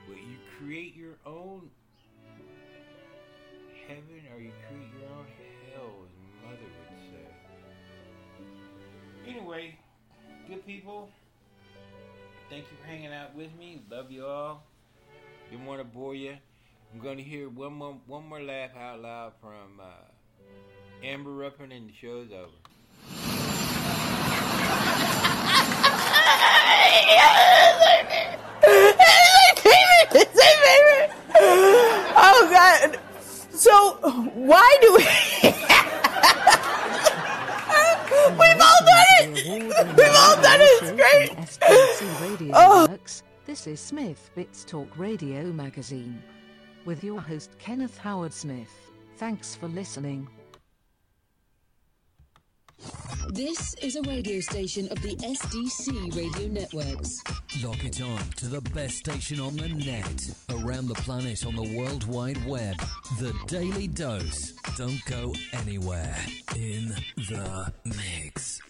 But 0.07 0.17
you 0.17 0.37
create 0.59 0.95
your 0.95 1.17
own 1.25 1.69
heaven 3.87 4.21
or 4.33 4.39
you 4.39 4.51
create 4.69 4.91
your 4.99 5.09
own 5.17 5.25
hell, 5.73 6.05
as 6.05 6.11
mother 6.45 6.69
would 6.77 7.01
say. 7.09 7.27
Anyway, 9.27 9.77
good 10.47 10.65
people. 10.65 11.09
Thank 12.49 12.63
you 12.71 12.77
for 12.81 12.87
hanging 12.87 13.11
out 13.11 13.35
with 13.35 13.49
me. 13.59 13.81
Love 13.91 14.09
you 14.11 14.25
all. 14.25 14.63
Didn't 15.51 15.65
want 15.65 15.81
to 15.81 15.83
bore 15.83 16.15
you. 16.15 16.37
I'm 16.93 16.99
going 17.01 17.17
to 17.17 17.23
hear 17.23 17.49
one 17.49 17.73
more 17.73 17.97
one 18.07 18.25
more 18.27 18.41
laugh 18.41 18.69
out 18.79 19.01
loud 19.01 19.33
from 19.41 19.81
uh, 19.81 21.03
Amber 21.03 21.31
Ruffin, 21.31 21.71
and 21.73 21.89
the 21.89 21.93
show's 21.93 22.29
over. 22.31 22.49
Oh 32.19 32.49
God! 32.51 32.99
So 33.53 33.93
why 34.33 34.77
do 34.81 34.93
we? 34.95 35.03
We've 38.27 38.61
all 38.61 38.81
done 38.85 39.06
it. 39.19 39.95
We've 39.97 40.15
all 40.15 40.35
done 40.41 40.59
it. 40.61 40.83
It's 40.83 40.91
great. 40.91 41.37
SDC 41.37 41.59
oh. 41.69 42.29
Radio 42.29 42.51
Oh. 42.55 42.97
This 43.45 43.65
is 43.67 43.79
SmithBits 43.79 44.65
Talk 44.65 44.97
Radio 44.97 45.43
Magazine. 45.45 46.21
with 46.85 47.03
your 47.03 47.19
host 47.19 47.51
Kenneth 47.59 47.97
Howard 47.97 48.31
Smith. 48.33 48.71
Thanks 49.17 49.55
for 49.55 49.67
listening. 49.67 50.27
This 53.29 53.73
is 53.81 53.95
a 53.95 54.01
radio 54.03 54.39
station 54.39 54.87
of 54.89 55.01
the 55.01 55.15
SDC 55.17 56.15
Radio 56.15 56.47
Networks. 56.47 57.21
Lock 57.63 57.83
it 57.83 58.01
on 58.01 58.19
to 58.37 58.47
the 58.47 58.61
best 58.71 58.97
station 58.97 59.39
on 59.39 59.57
the 59.57 59.67
net, 59.69 60.29
around 60.49 60.87
the 60.87 60.95
planet 60.95 61.45
on 61.45 61.55
the 61.55 61.75
World 61.77 62.05
Wide 62.07 62.43
Web. 62.45 62.77
The 63.19 63.33
Daily 63.47 63.87
Dose. 63.87 64.53
Don't 64.77 65.03
go 65.05 65.33
anywhere. 65.53 66.15
In 66.55 66.93
the 67.17 67.73
mix. 67.83 68.61